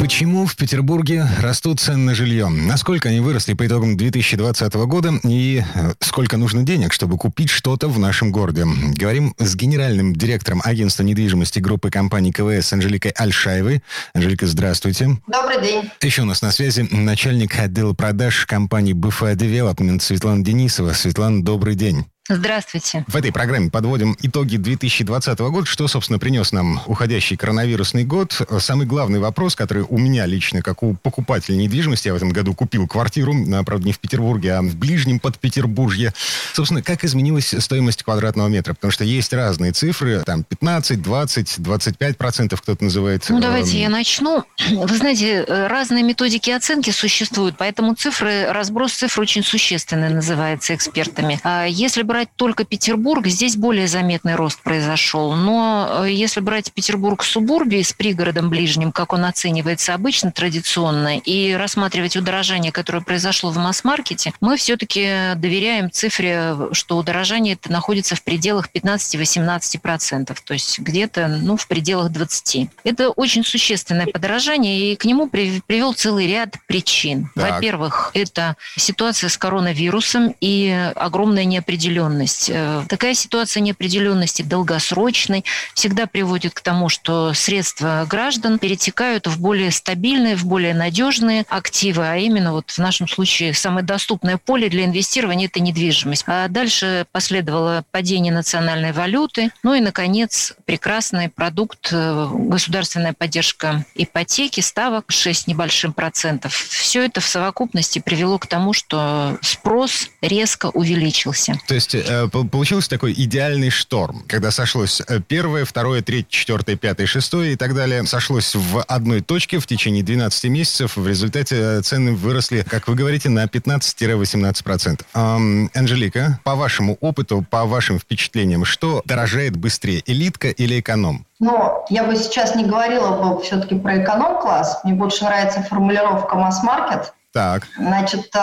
Почему 0.00 0.46
в 0.46 0.56
Петербурге 0.56 1.26
растут 1.40 1.78
цены 1.78 1.98
на 1.98 2.14
жилье? 2.14 2.48
Насколько 2.48 3.10
они 3.10 3.20
выросли 3.20 3.52
по 3.52 3.66
итогам 3.66 3.98
2020 3.98 4.72
года? 4.86 5.12
И 5.24 5.62
э, 5.74 5.92
сколько 6.00 6.38
нужно 6.38 6.62
денег, 6.62 6.94
чтобы 6.94 7.18
купить 7.18 7.50
что-то 7.50 7.86
в 7.86 7.98
нашем 7.98 8.32
городе? 8.32 8.64
Говорим 8.64 9.34
с 9.36 9.54
генеральным 9.54 10.16
директором 10.16 10.62
агентства 10.64 11.02
недвижимости 11.02 11.58
группы 11.58 11.90
компаний 11.90 12.32
КВС 12.32 12.72
Анжеликой 12.72 13.10
Альшаевой. 13.10 13.82
Анжелика, 14.14 14.46
здравствуйте. 14.46 15.18
Добрый 15.26 15.60
день. 15.60 15.90
Еще 16.00 16.22
у 16.22 16.24
нас 16.24 16.40
на 16.40 16.50
связи 16.50 16.88
начальник 16.90 17.58
отдела 17.58 17.92
продаж 17.92 18.46
компании 18.46 18.94
БФА 18.94 19.34
Девелопмент 19.34 20.02
Светлана 20.02 20.42
Денисова. 20.42 20.94
Светлана, 20.94 21.44
добрый 21.44 21.74
день. 21.74 22.06
Здравствуйте. 22.28 23.04
В 23.08 23.16
этой 23.16 23.32
программе 23.32 23.70
подводим 23.70 24.16
итоги 24.20 24.56
2020 24.56 25.38
года. 25.38 25.66
Что, 25.66 25.88
собственно, 25.88 26.18
принес 26.18 26.52
нам 26.52 26.80
уходящий 26.86 27.36
коронавирусный 27.36 28.04
год? 28.04 28.40
Самый 28.60 28.86
главный 28.86 29.18
вопрос, 29.18 29.56
который 29.56 29.84
у 29.88 29.98
меня 29.98 30.26
лично, 30.26 30.62
как 30.62 30.82
у 30.82 30.94
покупателя 30.94 31.56
недвижимости, 31.56 32.06
я 32.06 32.12
в 32.12 32.16
этом 32.16 32.30
году 32.30 32.54
купил 32.54 32.86
квартиру, 32.86 33.34
правда, 33.64 33.84
не 33.84 33.92
в 33.92 33.98
Петербурге, 33.98 34.52
а 34.52 34.62
в 34.62 34.76
ближнем 34.76 35.18
Подпетербурге. 35.18 36.14
Собственно, 36.52 36.82
как 36.82 37.04
изменилась 37.04 37.54
стоимость 37.58 38.04
квадратного 38.04 38.48
метра? 38.48 38.74
Потому 38.74 38.92
что 38.92 39.02
есть 39.02 39.32
разные 39.32 39.72
цифры, 39.72 40.22
там 40.24 40.44
15, 40.44 41.02
20, 41.02 41.62
25 41.62 42.16
процентов 42.16 42.62
кто-то 42.62 42.84
называет. 42.84 43.24
Ну, 43.28 43.40
давайте 43.40 43.76
эм, 43.76 43.82
я 43.82 43.88
начну. 43.88 44.44
Вы 44.70 44.96
знаете, 44.96 45.44
разные 45.48 46.04
методики 46.04 46.50
оценки 46.50 46.90
существуют, 46.90 47.56
поэтому 47.58 47.94
цифры, 47.94 48.46
разброс 48.52 48.92
цифр 48.92 49.20
очень 49.20 49.42
существенный 49.42 50.10
называется 50.10 50.74
экспертами. 50.74 51.40
А 51.42 51.64
если 51.64 52.02
брать 52.02 52.19
брать 52.20 52.36
только 52.36 52.64
Петербург, 52.64 53.26
здесь 53.26 53.56
более 53.56 53.88
заметный 53.88 54.34
рост 54.34 54.60
произошел. 54.62 55.32
Но 55.32 56.02
э, 56.04 56.10
если 56.10 56.40
брать 56.40 56.70
Петербург 56.70 57.24
субурбии 57.24 57.80
с 57.80 57.94
пригородом 57.94 58.50
ближним, 58.50 58.92
как 58.92 59.14
он 59.14 59.24
оценивается 59.24 59.94
обычно, 59.94 60.30
традиционно, 60.30 61.16
и 61.16 61.54
рассматривать 61.54 62.18
удорожание, 62.18 62.72
которое 62.72 63.00
произошло 63.00 63.50
в 63.50 63.56
масс-маркете, 63.56 64.34
мы 64.42 64.58
все-таки 64.58 65.32
доверяем 65.36 65.90
цифре, 65.90 66.56
что 66.72 66.98
удорожание 66.98 67.54
это 67.54 67.72
находится 67.72 68.16
в 68.16 68.22
пределах 68.22 68.68
15-18%, 68.70 70.36
то 70.44 70.52
есть 70.52 70.78
где-то 70.78 71.26
ну, 71.28 71.56
в 71.56 71.66
пределах 71.68 72.12
20%. 72.12 72.68
Это 72.84 73.08
очень 73.08 73.46
существенное 73.46 74.08
подорожание, 74.08 74.92
и 74.92 74.96
к 74.96 75.06
нему 75.06 75.26
привел 75.26 75.94
целый 75.94 76.26
ряд 76.26 76.56
причин. 76.66 77.30
Во-первых, 77.34 78.10
это 78.12 78.56
ситуация 78.76 79.30
с 79.30 79.38
коронавирусом 79.38 80.34
и 80.42 80.92
огромная 80.96 81.46
неопределенность 81.46 81.99
неопределенность. 82.00 82.50
Э, 82.50 82.84
такая 82.88 83.14
ситуация 83.14 83.60
неопределенности 83.60 84.42
долгосрочной 84.42 85.44
всегда 85.74 86.06
приводит 86.06 86.54
к 86.54 86.60
тому, 86.60 86.88
что 86.88 87.32
средства 87.34 88.06
граждан 88.08 88.58
перетекают 88.58 89.26
в 89.26 89.40
более 89.40 89.70
стабильные, 89.70 90.36
в 90.36 90.44
более 90.44 90.74
надежные 90.74 91.44
активы, 91.48 92.06
а 92.06 92.16
именно 92.16 92.52
вот 92.52 92.70
в 92.70 92.78
нашем 92.78 93.08
случае 93.08 93.54
самое 93.54 93.84
доступное 93.84 94.38
поле 94.38 94.68
для 94.68 94.84
инвестирования– 94.84 95.46
это 95.52 95.60
недвижимость. 95.60 96.24
А 96.26 96.48
дальше 96.48 97.06
последовало 97.12 97.84
падение 97.90 98.32
национальной 98.32 98.92
валюты, 98.92 99.50
ну 99.62 99.74
и, 99.74 99.80
наконец, 99.80 100.54
прекрасный 100.64 101.28
продукт 101.28 101.88
э, 101.92 102.28
государственная 102.32 103.12
поддержка 103.12 103.84
ипотеки, 103.94 104.60
ставок 104.60 105.06
6 105.08 105.46
небольшим 105.48 105.92
процентов. 105.92 106.54
Все 106.54 107.04
это 107.04 107.20
в 107.20 107.26
совокупности 107.26 107.98
привело 107.98 108.38
к 108.38 108.46
тому, 108.46 108.72
что 108.72 109.38
спрос 109.42 110.10
резко 110.22 110.66
увеличился. 110.66 111.58
То 111.66 111.74
есть 111.74 111.89
э, 111.94 112.28
получился 112.28 112.90
такой 112.90 113.12
идеальный 113.12 113.70
шторм, 113.70 114.24
когда 114.26 114.50
сошлось 114.50 115.02
э, 115.06 115.20
первое, 115.26 115.64
второе, 115.64 116.02
третье, 116.02 116.30
четвертое, 116.30 116.76
пятое, 116.76 117.06
шестое 117.06 117.52
и 117.52 117.56
так 117.56 117.74
далее, 117.74 118.04
сошлось 118.06 118.54
в 118.54 118.82
одной 118.82 119.20
точке 119.20 119.58
в 119.58 119.66
течение 119.66 120.02
12 120.02 120.44
месяцев. 120.44 120.96
В 120.96 121.06
результате 121.06 121.56
э, 121.58 121.82
цены 121.82 122.12
выросли, 122.12 122.62
как 122.68 122.88
вы 122.88 122.94
говорите, 122.94 123.28
на 123.28 123.44
15-18%. 123.44 125.04
Эм, 125.14 125.70
Анжелика, 125.74 126.40
по 126.44 126.54
вашему 126.54 126.96
опыту, 127.00 127.44
по 127.48 127.64
вашим 127.64 127.98
впечатлениям, 127.98 128.64
что 128.64 129.02
дорожает 129.04 129.56
быстрее, 129.56 130.02
элитка 130.06 130.48
или 130.48 130.80
эконом? 130.80 131.26
Но 131.38 131.86
я 131.88 132.04
бы 132.04 132.16
сейчас 132.16 132.54
не 132.54 132.64
говорила 132.64 133.16
бы 133.16 133.42
все-таки 133.42 133.74
про 133.74 134.02
эконом-класс. 134.02 134.80
Мне 134.84 134.94
больше 134.94 135.24
нравится 135.24 135.62
формулировка 135.62 136.36
масс-маркет. 136.36 137.14
Так. 137.32 137.62
Значит, 137.76 138.26
э, 138.34 138.38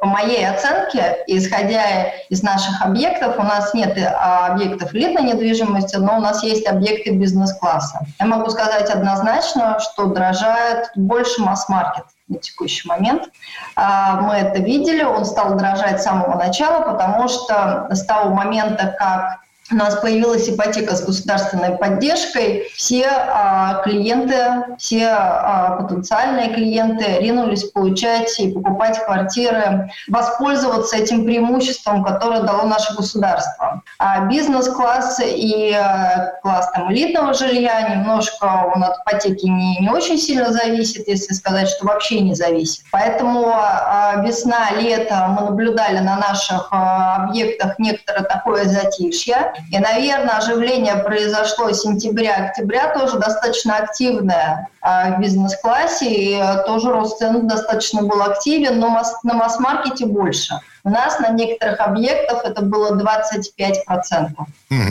по 0.00 0.06
моей 0.06 0.46
оценке, 0.46 1.24
исходя 1.26 2.10
из 2.28 2.42
наших 2.42 2.82
объектов, 2.82 3.38
у 3.38 3.42
нас 3.42 3.72
нет 3.72 3.96
э, 3.96 4.04
объектов 4.04 4.94
элитной 4.94 5.22
недвижимости, 5.22 5.96
но 5.96 6.18
у 6.18 6.20
нас 6.20 6.42
есть 6.42 6.66
объекты 6.66 7.12
бизнес-класса. 7.12 8.00
Я 8.20 8.26
могу 8.26 8.50
сказать 8.50 8.90
однозначно, 8.90 9.78
что 9.80 10.06
дорожает 10.06 10.90
больше 10.94 11.40
масс-маркет 11.40 12.04
на 12.28 12.38
текущий 12.38 12.86
момент. 12.86 13.30
А, 13.74 14.20
мы 14.20 14.34
это 14.34 14.60
видели, 14.60 15.02
он 15.02 15.24
стал 15.24 15.56
дорожать 15.56 16.02
с 16.02 16.04
самого 16.04 16.36
начала, 16.36 16.82
потому 16.82 17.28
что 17.28 17.88
с 17.90 18.04
того 18.04 18.34
момента, 18.34 18.94
как 18.98 19.38
у 19.70 19.74
нас 19.74 19.96
появилась 19.96 20.48
ипотека 20.48 20.96
с 20.96 21.04
государственной 21.04 21.76
поддержкой, 21.76 22.68
все 22.74 23.06
а, 23.08 23.82
клиенты, 23.82 24.76
все 24.78 25.08
а, 25.08 25.76
потенциальные 25.82 26.54
клиенты 26.54 27.18
ринулись 27.20 27.64
получать 27.64 28.38
и 28.40 28.50
покупать 28.50 29.04
квартиры, 29.04 29.90
воспользоваться 30.08 30.96
этим 30.96 31.24
преимуществом, 31.24 32.04
которое 32.04 32.42
дало 32.42 32.64
наше 32.64 32.94
государство. 32.94 33.82
А 33.98 34.26
бизнес-класс 34.26 35.20
и 35.24 35.72
а, 35.72 36.38
класс 36.42 36.70
там, 36.74 36.92
элитного 36.92 37.34
жилья 37.34 37.88
немножко 37.90 38.72
он 38.74 38.82
от 38.84 38.98
ипотеки 39.00 39.46
не, 39.46 39.78
не 39.80 39.90
очень 39.90 40.18
сильно 40.18 40.52
зависит, 40.52 41.08
если 41.08 41.34
сказать, 41.34 41.68
что 41.68 41.86
вообще 41.86 42.20
не 42.20 42.34
зависит. 42.34 42.84
Поэтому 42.90 43.48
а, 43.48 44.22
весна, 44.24 44.70
лето 44.78 45.26
мы 45.28 45.42
наблюдали 45.42 45.98
на 45.98 46.16
наших 46.16 46.68
а, 46.70 47.24
объектах 47.24 47.78
некоторое 47.78 48.24
такое 48.24 48.64
затишье. 48.64 49.52
И, 49.70 49.78
наверное, 49.78 50.36
оживление 50.36 50.96
произошло 50.96 51.72
сентября-октября, 51.72 52.94
тоже 52.94 53.18
достаточно 53.18 53.76
активное 53.76 54.68
а, 54.80 55.16
в 55.16 55.20
бизнес-классе, 55.20 56.06
и 56.08 56.40
тоже 56.66 56.90
рост 56.90 57.18
цен 57.18 57.46
достаточно 57.46 58.02
был 58.02 58.22
активен, 58.22 58.78
но 58.78 59.02
на 59.24 59.34
масс-маркете 59.34 60.06
больше. 60.06 60.54
У 60.84 60.90
нас 60.90 61.18
на 61.20 61.30
некоторых 61.30 61.80
объектах 61.80 62.44
это 62.44 62.62
было 62.62 62.94
25%. 62.96 64.30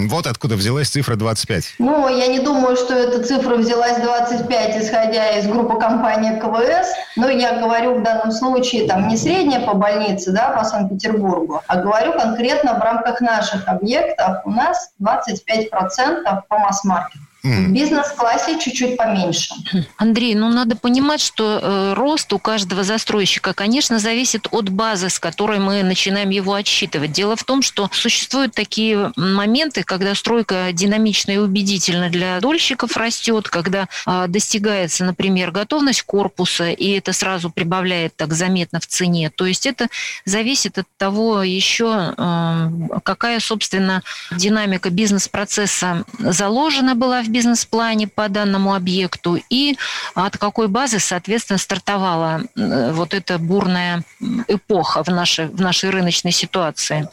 Вот 0.07 0.27
откуда 0.27 0.55
взялась 0.55 0.89
цифра 0.89 1.15
25. 1.15 1.75
Ну, 1.79 2.07
я 2.09 2.27
не 2.27 2.39
думаю, 2.39 2.75
что 2.75 2.93
эта 2.93 3.23
цифра 3.23 3.55
взялась 3.55 3.97
25, 3.97 4.83
исходя 4.83 5.37
из 5.37 5.47
группы 5.47 5.79
компании 5.79 6.39
КВС. 6.39 6.87
Но 7.15 7.29
я 7.29 7.59
говорю 7.59 7.99
в 7.99 8.03
данном 8.03 8.31
случае 8.31 8.87
там 8.87 9.07
не 9.07 9.17
средняя 9.17 9.65
по 9.65 9.73
больнице, 9.73 10.31
да, 10.31 10.49
по 10.49 10.63
Санкт-Петербургу, 10.63 11.61
а 11.67 11.75
говорю 11.77 12.13
конкретно 12.13 12.73
в 12.73 12.81
рамках 12.81 13.21
наших 13.21 13.67
объектов. 13.67 14.41
У 14.45 14.51
нас 14.51 14.91
25% 15.01 16.41
по 16.47 16.57
масс-маркету. 16.57 17.19
В 17.47 17.71
бизнес-классе 17.71 18.59
чуть-чуть 18.59 18.97
поменьше. 18.97 19.53
Андрей, 19.97 20.35
ну 20.35 20.49
надо 20.49 20.75
понимать, 20.75 21.21
что 21.21 21.59
э, 21.61 21.93
рост 21.93 22.31
у 22.33 22.39
каждого 22.39 22.83
застройщика, 22.83 23.53
конечно, 23.53 23.99
зависит 23.99 24.47
от 24.51 24.69
базы, 24.69 25.09
с 25.09 25.19
которой 25.19 25.59
мы 25.59 25.83
начинаем 25.83 26.29
его 26.29 26.53
отсчитывать. 26.53 27.11
Дело 27.11 27.35
в 27.35 27.43
том, 27.43 27.61
что 27.61 27.89
существуют 27.93 28.53
такие 28.53 29.11
моменты, 29.15 29.83
когда 29.83 30.15
стройка 30.15 30.69
динамично 30.73 31.31
и 31.31 31.37
убедительно 31.37 32.09
для 32.09 32.39
дольщиков 32.39 32.97
растет, 32.97 33.47
когда 33.49 33.87
э, 34.05 34.25
достигается, 34.27 35.05
например, 35.05 35.51
готовность 35.51 36.03
корпуса, 36.03 36.69
и 36.69 36.89
это 36.91 37.13
сразу 37.13 37.49
прибавляет 37.49 38.15
так 38.15 38.33
заметно 38.33 38.79
в 38.79 38.87
цене. 38.87 39.29
То 39.29 39.45
есть 39.45 39.65
это 39.65 39.87
зависит 40.25 40.77
от 40.77 40.87
того 40.97 41.43
еще, 41.43 42.13
э, 42.17 42.69
какая, 43.03 43.39
собственно, 43.39 44.03
динамика 44.31 44.89
бизнес-процесса 44.89 46.05
заложена 46.19 46.95
была 46.95 47.21
в 47.21 47.29
бизнес-плане 47.37 48.07
по 48.07 48.29
данному 48.29 48.73
объекту 48.73 49.37
и 49.51 49.77
от 50.15 50.37
какой 50.37 50.67
базы, 50.67 50.97
соответственно, 50.97 51.59
стартовала 51.59 52.41
э, 52.55 52.91
вот 52.93 53.13
эта 53.13 53.37
бурная 53.37 54.03
эпоха 54.47 55.03
в 55.03 55.07
нашей, 55.09 55.47
в 55.47 55.61
нашей 55.61 55.91
рыночной 55.91 56.31
ситуации. 56.31 57.07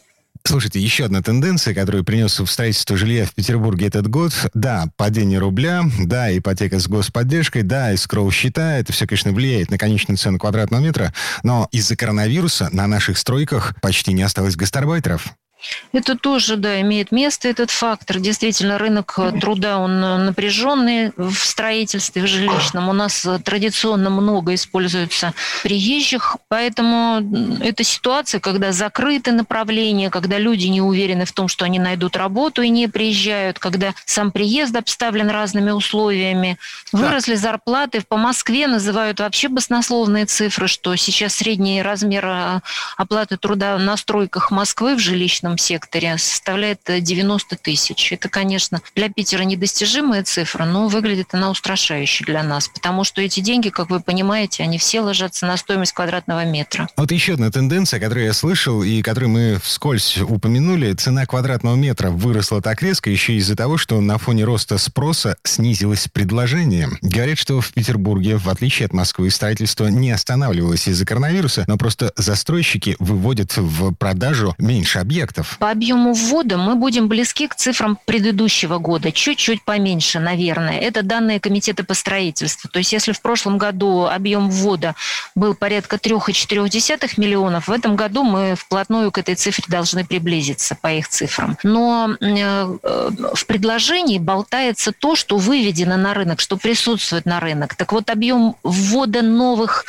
Слушайте, 0.47 0.81
еще 0.81 1.05
одна 1.05 1.21
тенденция, 1.21 1.75
которую 1.75 2.05
принес 2.05 2.41
в 2.41 2.47
строительство 2.47 2.97
жилья 2.97 3.26
в 3.26 3.35
Петербурге 3.35 3.87
этот 3.87 4.09
год. 4.09 4.32
Да, 4.55 4.87
падение 4.97 5.38
рубля, 5.38 5.82
да, 5.99 6.35
ипотека 6.37 6.79
с 6.79 6.88
господдержкой, 6.88 7.62
да, 7.62 7.93
искроу 7.93 8.31
счета. 8.31 8.79
Это 8.79 8.93
все, 8.93 9.06
конечно, 9.06 9.32
влияет 9.32 9.70
на 9.70 9.77
конечную 9.77 10.17
цену 10.17 10.38
квадратного 10.38 10.81
метра. 10.81 11.12
Но 11.43 11.69
из-за 11.70 11.97
коронавируса 11.97 12.69
на 12.73 12.87
наших 12.87 13.19
стройках 13.19 13.75
почти 13.82 14.15
не 14.15 14.23
осталось 14.23 14.56
гастарбайтеров. 14.56 15.35
Это 15.93 16.17
тоже, 16.17 16.57
да, 16.57 16.81
имеет 16.81 17.13
место 17.13 17.49
этот 17.49 17.71
фактор. 17.71 18.19
Действительно, 18.19 18.79
рынок 18.79 19.19
труда, 19.41 19.79
он 19.79 20.01
напряженный 20.01 21.13
в 21.17 21.35
строительстве, 21.35 22.23
в 22.23 22.27
жилищном. 22.27 22.89
У 22.89 22.93
нас 22.93 23.27
традиционно 23.45 24.11
много 24.11 24.55
используется 24.55 25.35
приезжих, 25.63 26.37
поэтому 26.49 27.59
это 27.61 27.85
ситуация, 27.85 28.41
когда 28.41 28.73
закрыты 28.73 29.33
направления, 29.33 30.11
когда 30.11 30.39
люди 30.39 30.67
не 30.67 30.81
уверены 30.81 31.25
в 31.25 31.33
том, 31.33 31.49
что 31.49 31.65
они 31.65 31.79
найдут 31.79 32.17
работу 32.17 32.63
и 32.63 32.69
не 32.69 32.89
приезжают, 32.89 33.59
когда 33.59 33.95
сам 34.05 34.33
приезд 34.33 34.75
обставлен 34.77 35.31
разными 35.31 35.71
условиями. 35.71 36.59
Выросли 36.93 37.35
зарплаты. 37.35 38.03
По 38.07 38.17
Москве 38.17 38.67
называют 38.67 39.21
вообще 39.21 39.49
баснословные 39.49 40.27
цифры, 40.27 40.69
что 40.69 40.95
сейчас 40.97 41.35
средний 41.35 41.83
размер 41.83 42.61
оплаты 42.97 43.37
труда 43.37 43.79
на 43.79 43.97
стройках 43.97 44.51
Москвы 44.51 44.95
в 44.95 44.99
жилищном 44.99 45.54
секторе 45.59 46.19
составляет 46.19 46.81
90 46.87 47.56
тысяч. 47.56 48.12
Это, 48.12 48.29
конечно, 48.29 48.83
для 48.95 49.09
Питера 49.09 49.43
недостижимая 49.43 50.23
цифра, 50.25 50.65
но 50.65 50.89
выглядит 50.89 51.29
она 51.33 51.51
устрашающе 51.51 52.25
для 52.25 52.43
нас, 52.43 52.69
потому 52.69 53.05
что 53.05 53.21
эти 53.21 53.41
деньги, 53.41 53.69
как 53.69 53.91
вы 53.91 54.01
понимаете, 54.01 54.62
они 54.62 54.79
все 54.79 55.01
ложатся 55.01 55.47
на 55.47 55.56
стоимость 55.56 55.93
квадратного 55.93 56.45
метра. 56.45 56.89
Вот 56.97 57.12
еще 57.12 57.35
одна 57.35 57.51
тенденция, 57.51 58.01
которую 58.01 58.27
я 58.27 58.33
слышал 58.33 58.83
и 58.83 59.03
которую 59.03 59.31
мы 59.31 59.59
вскользь 59.62 60.19
упомянули, 60.19 60.93
цена 60.95 61.27
квадратного 61.27 61.77
метра 61.77 62.11
выросла 62.11 62.61
так 62.62 62.83
резко 62.83 63.11
еще 63.11 63.35
из-за 63.35 63.56
того, 63.56 63.77
что 63.77 64.01
на 64.01 64.19
фоне 64.19 64.45
роста 64.45 64.79
спроса 64.79 65.37
снизилось 65.45 66.09
предложение. 66.12 66.89
Говорят, 67.03 67.39
что 67.39 67.61
в 67.61 67.73
Петербурге, 67.73 68.37
в 68.37 68.49
отличие 68.49 68.87
от 68.87 68.93
Москвы, 68.93 69.31
строительство 69.31 69.87
не 69.87 70.11
останавливалось 70.11 70.89
из-за 70.89 71.05
коронавируса, 71.05 71.65
но 71.67 71.77
просто 71.77 72.12
застройщики 72.17 72.97
выводят 72.99 73.56
в 73.56 73.93
продажу 73.95 74.55
меньше 74.59 74.99
объектов. 74.99 75.44
По 75.58 75.70
объему 75.70 76.12
ввода 76.12 76.56
мы 76.56 76.75
будем 76.75 77.08
близки 77.08 77.46
к 77.46 77.55
цифрам 77.55 77.99
предыдущего 78.05 78.79
года, 78.79 79.12
чуть-чуть 79.12 79.62
поменьше, 79.62 80.19
наверное. 80.19 80.79
Это 80.79 81.02
данные 81.02 81.41
комитета 81.41 81.85
по 81.85 81.94
строительству. 81.94 82.70
То 82.70 82.79
есть 82.79 82.93
если 82.93 83.12
в 83.12 83.20
прошлом 83.20 83.58
году 83.58 84.06
объем 84.06 84.50
ввода 84.50 84.94
был 85.35 85.55
порядка 85.55 85.96
3,4 85.96 87.12
миллионов, 87.17 87.69
в 87.69 87.73
этом 87.73 87.96
году 87.96 88.25
мы 88.25 88.55
вплотную 88.56 89.12
к 89.12 89.19
этой 89.19 89.35
цифре 89.35 89.64
должны 89.69 90.05
приблизиться 90.05 90.75
по 90.81 90.93
их 90.93 91.08
цифрам. 91.08 91.56
Но 91.62 92.17
э, 92.20 92.79
в 93.35 93.46
предложении 93.46 94.19
болтается 94.19 94.93
то, 94.93 95.14
что 95.14 95.37
выведено 95.37 95.96
на 95.96 96.14
рынок, 96.14 96.41
что 96.41 96.56
присутствует 96.56 97.26
на 97.26 97.41
рынок. 97.41 97.75
Так 97.75 97.93
вот, 97.93 98.11
объем 98.11 98.56
ввода 98.62 99.23
новых 99.23 99.85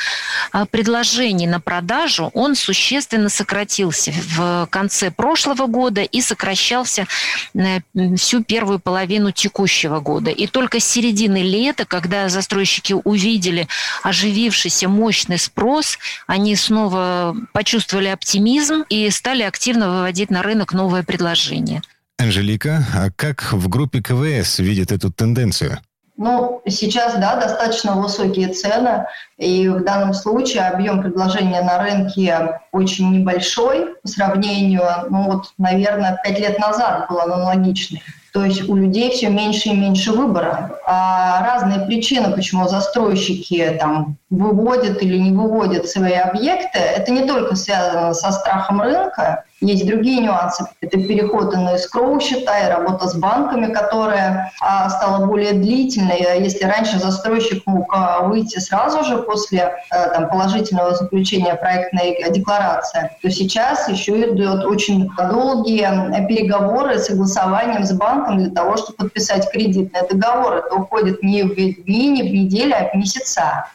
а, 0.52 0.66
предложений 0.66 1.48
на 1.48 1.60
продажу, 1.60 2.32
он 2.34 2.56
существенно 2.56 3.30
сократился 3.30 4.12
в 4.12 4.68
конце 4.70 5.12
прошлого 5.12 5.45
года 5.54 6.02
и 6.02 6.22
сокращался 6.22 7.08
э, 7.54 7.80
всю 8.18 8.44
первую 8.44 8.80
половину 8.80 9.32
текущего 9.32 10.00
года. 10.00 10.32
И 10.32 10.48
только 10.48 10.80
с 10.80 10.86
середины 10.86 11.42
лета, 11.44 11.86
когда 11.86 12.30
застройщики 12.30 12.94
увидели 12.94 13.68
оживившийся 14.04 14.90
мощный 14.90 15.38
спрос, 15.38 15.98
они 16.28 16.56
снова 16.56 17.36
почувствовали 17.54 18.08
оптимизм 18.08 18.84
и 18.90 19.10
стали 19.10 19.44
активно 19.44 19.90
выводить 19.90 20.30
на 20.30 20.42
рынок 20.42 20.74
новое 20.74 21.04
предложение. 21.04 21.82
Анжелика, 22.18 22.86
а 22.94 23.10
как 23.12 23.52
в 23.52 23.68
группе 23.68 24.02
КВС 24.02 24.60
видит 24.60 24.92
эту 24.92 25.12
тенденцию? 25.12 25.80
Ну, 26.18 26.62
сейчас, 26.66 27.16
да, 27.16 27.36
достаточно 27.36 27.94
высокие 27.96 28.48
цены, 28.48 29.06
и 29.38 29.68
в 29.68 29.84
данном 29.84 30.14
случае 30.14 30.64
объем 30.64 31.02
предложения 31.02 31.62
на 31.62 31.78
рынке 31.78 32.62
очень 32.72 33.12
небольшой 33.12 33.96
по 34.02 34.08
сравнению, 34.08 34.84
ну 35.10 35.24
вот, 35.24 35.54
наверное, 35.58 36.18
пять 36.24 36.40
лет 36.40 36.58
назад 36.58 37.08
был 37.10 37.20
аналогичный. 37.20 38.02
То 38.32 38.44
есть 38.44 38.68
у 38.68 38.76
людей 38.76 39.12
все 39.12 39.30
меньше 39.30 39.70
и 39.70 39.76
меньше 39.76 40.12
выбора. 40.12 40.80
А 40.86 41.42
разные 41.46 41.86
причины, 41.86 42.34
почему 42.34 42.68
застройщики 42.68 43.78
там 43.80 44.18
выводят 44.36 45.02
или 45.02 45.18
не 45.18 45.32
выводят 45.32 45.88
свои 45.88 46.14
объекты, 46.14 46.80
это 46.80 47.12
не 47.12 47.26
только 47.26 47.56
связано 47.56 48.14
со 48.14 48.32
страхом 48.32 48.82
рынка, 48.82 49.46
есть 49.62 49.88
другие 49.88 50.22
нюансы. 50.22 50.66
Это 50.82 50.98
переход 50.98 51.54
на 51.54 51.76
escrow 51.76 52.20
счета 52.20 52.60
и 52.60 52.70
работа 52.70 53.08
с 53.08 53.16
банками, 53.16 53.72
которая 53.72 54.52
а, 54.62 54.90
стала 54.90 55.26
более 55.26 55.54
длительной. 55.54 56.40
Если 56.40 56.66
раньше 56.66 57.00
застройщик 57.00 57.66
мог 57.66 57.92
а, 57.94 58.22
выйти 58.22 58.60
сразу 58.60 59.04
же 59.06 59.18
после 59.20 59.76
а, 59.90 60.10
там, 60.10 60.30
положительного 60.30 60.96
заключения 60.96 61.56
проектной 61.56 62.18
декларации, 62.32 63.12
то 63.22 63.30
сейчас 63.30 63.88
еще 63.88 64.30
идет 64.34 64.66
очень 64.66 65.10
долгие 65.30 66.26
переговоры 66.28 67.00
с 67.00 67.06
согласованием 67.06 67.86
с 67.86 67.94
банком 67.94 68.38
для 68.38 68.50
того, 68.50 68.76
чтобы 68.76 68.98
подписать 68.98 69.50
кредитный 69.52 70.02
договор. 70.10 70.66
Это 70.66 70.76
уходит 70.76 71.24
не 71.24 71.44
в 71.44 71.56
дни, 71.56 72.10
не 72.10 72.24
в 72.24 72.34
недели, 72.34 72.74
а 72.74 72.90
в 72.90 72.96
месяца. 72.96 73.68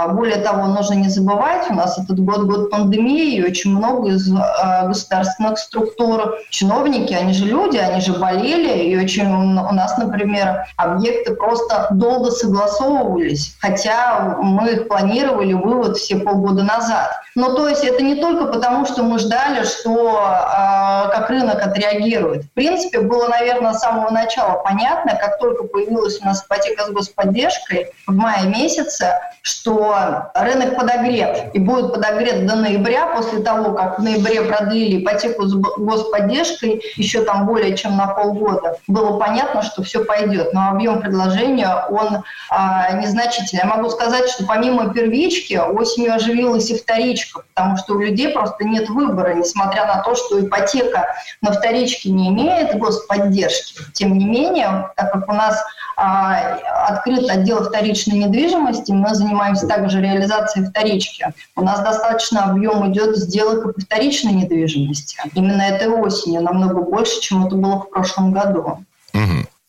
А, 0.00 0.08
более 0.08 0.38
того, 0.38 0.66
нужно 0.66 0.94
не 0.94 1.08
забывать, 1.08 1.70
у 1.70 1.74
нас 1.74 1.98
этот 1.98 2.20
год 2.20 2.44
год 2.44 2.70
пандемии, 2.70 3.36
и 3.36 3.44
очень 3.44 3.76
много 3.76 4.10
из 4.10 4.32
а, 4.32 4.86
государств 4.86 5.10
государственных 5.10 5.58
структур. 5.58 6.34
Чиновники, 6.50 7.12
они 7.12 7.32
же 7.32 7.46
люди, 7.46 7.76
они 7.76 8.00
же 8.00 8.14
болели, 8.14 8.84
и 8.84 8.96
очень 8.96 9.26
у 9.26 9.72
нас, 9.72 9.98
например, 9.98 10.66
объекты 10.76 11.34
просто 11.34 11.88
долго 11.90 12.30
согласовывались, 12.30 13.56
хотя 13.60 14.36
мы 14.40 14.70
их 14.70 14.88
планировали 14.88 15.52
вывод 15.52 15.96
все 15.96 16.16
полгода 16.16 16.62
назад. 16.62 17.10
Но 17.40 17.54
то 17.54 17.68
есть 17.68 17.82
это 17.84 18.02
не 18.02 18.16
только 18.16 18.44
потому, 18.52 18.84
что 18.84 19.02
мы 19.02 19.18
ждали, 19.18 19.64
что 19.64 20.20
э, 20.20 21.10
как 21.10 21.30
рынок 21.30 21.66
отреагирует. 21.66 22.44
В 22.44 22.50
принципе, 22.50 23.00
было, 23.00 23.28
наверное, 23.28 23.72
с 23.72 23.80
самого 23.80 24.10
начала 24.10 24.62
понятно, 24.62 25.16
как 25.16 25.38
только 25.38 25.64
появилась 25.64 26.20
у 26.20 26.26
нас 26.26 26.44
ипотека 26.44 26.84
с 26.84 26.90
господдержкой 26.90 27.92
в 28.06 28.14
мае 28.14 28.46
месяце, 28.46 29.14
что 29.40 30.30
рынок 30.34 30.76
подогрет 30.76 31.54
и 31.54 31.58
будет 31.58 31.94
подогрет 31.94 32.46
до 32.46 32.56
ноября, 32.56 33.06
после 33.16 33.40
того, 33.40 33.72
как 33.72 33.98
в 33.98 34.02
ноябре 34.02 34.42
продлили 34.42 35.02
ипотеку 35.02 35.46
с 35.46 35.54
господдержкой 35.54 36.82
еще 36.96 37.24
там 37.24 37.46
более 37.46 37.74
чем 37.74 37.96
на 37.96 38.08
полгода. 38.08 38.76
Было 38.86 39.18
понятно, 39.18 39.62
что 39.62 39.82
все 39.82 40.04
пойдет, 40.04 40.52
но 40.52 40.68
объем 40.68 41.00
предложения, 41.00 41.86
он 41.88 42.22
а, 42.50 42.92
незначительный. 42.92 43.62
Я 43.62 43.68
могу 43.68 43.88
сказать, 43.88 44.28
что 44.28 44.44
помимо 44.44 44.92
первички 44.92 45.54
осенью 45.54 46.14
оживилась 46.14 46.70
и 46.70 46.76
вторичка, 46.76 47.29
потому 47.32 47.76
что 47.76 47.94
у 47.94 48.00
людей 48.00 48.32
просто 48.32 48.64
нет 48.64 48.88
выбора, 48.88 49.34
несмотря 49.34 49.86
на 49.86 50.02
то, 50.02 50.14
что 50.14 50.40
ипотека 50.40 51.14
на 51.40 51.52
вторичке 51.52 52.10
не 52.10 52.28
имеет 52.28 52.78
господдержки. 52.78 53.80
Тем 53.92 54.16
не 54.16 54.24
менее, 54.24 54.90
так 54.96 55.12
как 55.12 55.28
у 55.28 55.32
нас 55.32 55.62
а, 55.96 56.56
открыт 56.88 57.28
отдел 57.28 57.62
вторичной 57.62 58.18
недвижимости, 58.18 58.90
мы 58.92 59.14
занимаемся 59.14 59.66
также 59.66 60.00
реализацией 60.00 60.66
вторички. 60.66 61.32
У 61.56 61.62
нас 61.62 61.80
достаточно 61.80 62.44
объем 62.44 62.90
идет 62.90 63.16
сделок 63.16 63.74
по 63.74 63.80
вторичной 63.80 64.32
недвижимости. 64.32 65.18
Именно 65.34 65.62
этой 65.62 65.88
осенью 65.88 66.42
намного 66.42 66.80
больше, 66.80 67.20
чем 67.20 67.46
это 67.46 67.56
было 67.56 67.80
в 67.80 67.90
прошлом 67.90 68.32
году. 68.32 68.84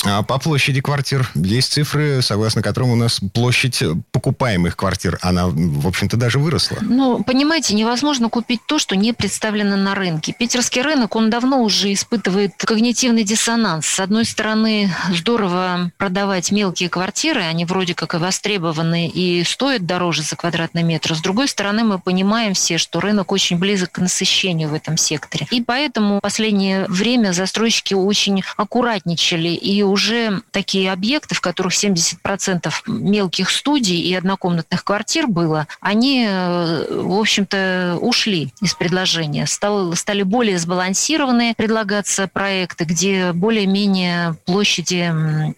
А 0.03 0.24
по 0.24 0.39
площади 0.39 0.81
квартир 0.81 1.29
есть 1.36 1.74
цифры, 1.74 2.22
согласно 2.22 2.62
которым 2.62 2.91
у 2.91 2.96
нас 2.96 3.20
площадь 3.34 3.84
покупаемых 4.12 4.75
квартир, 4.75 5.20
она, 5.22 5.48
в 5.48 5.88
общем-то, 5.88 6.17
даже 6.17 6.39
выросла. 6.39 6.77
Ну, 6.81 7.24
понимаете, 7.24 7.75
невозможно 7.75 8.29
купить 8.29 8.62
то, 8.65 8.79
что 8.79 8.96
не 8.96 9.13
представлено 9.13 9.75
на 9.75 9.96
рынке. 9.96 10.34
Питерский 10.38 10.81
рынок, 10.81 11.15
он 11.15 11.29
давно 11.29 11.62
уже 11.62 11.93
испытывает 11.93 12.53
когнитивный 12.58 13.24
диссонанс. 13.24 13.86
С 13.86 14.00
одной 14.00 14.25
стороны, 14.25 14.91
здорово 15.13 15.91
продавать 15.98 16.51
мелкие 16.51 16.89
квартиры, 16.89 17.41
они 17.41 17.65
вроде 17.65 17.93
как 17.93 18.15
и 18.15 18.17
востребованы 18.17 19.08
и 19.08 19.43
стоят 19.43 19.86
дороже 19.86 20.24
за 20.24 20.36
квадратный 20.36 20.84
метр. 20.84 21.15
С 21.15 21.22
другой 21.22 21.48
стороны, 21.48 21.84
мы 21.84 22.00
понимаем 22.00 22.53
все, 22.53 22.77
что 22.77 23.00
рынок 23.00 23.31
очень 23.31 23.58
близок 23.58 23.91
к 23.91 23.98
насыщению 24.00 24.70
в 24.70 24.74
этом 24.74 24.98
секторе. 24.98 25.48
И 25.51 25.62
поэтому 25.62 26.17
в 26.17 26.22
последнее 26.22 26.86
время 26.88 27.34
застройщики 27.34 27.93
очень 27.93 28.43
аккуратничали 28.58 29.50
и 29.50 29.84
уже 29.92 30.42
такие 30.52 30.92
объекты, 30.92 31.36
в 31.36 31.42
которых 31.42 31.74
70% 31.74 32.72
мелких 32.88 33.50
студий 33.50 34.02
и 34.02 34.14
однокомнатных 34.14 34.84
квартир 34.84 35.28
было, 35.28 35.68
они, 35.80 36.26
э, 36.28 36.86
в 36.90 37.20
общем-то, 37.20 37.98
ушли 38.02 38.54
из 38.62 38.74
предложения. 38.74 39.46
Стал, 39.46 39.96
стали 39.96 40.24
более 40.24 40.58
сбалансированные 40.58 41.54
предлагаться 41.56 42.28
проекты, 42.28 42.86
где 42.86 43.34
более-менее 43.34 44.36
площади, 44.46 45.14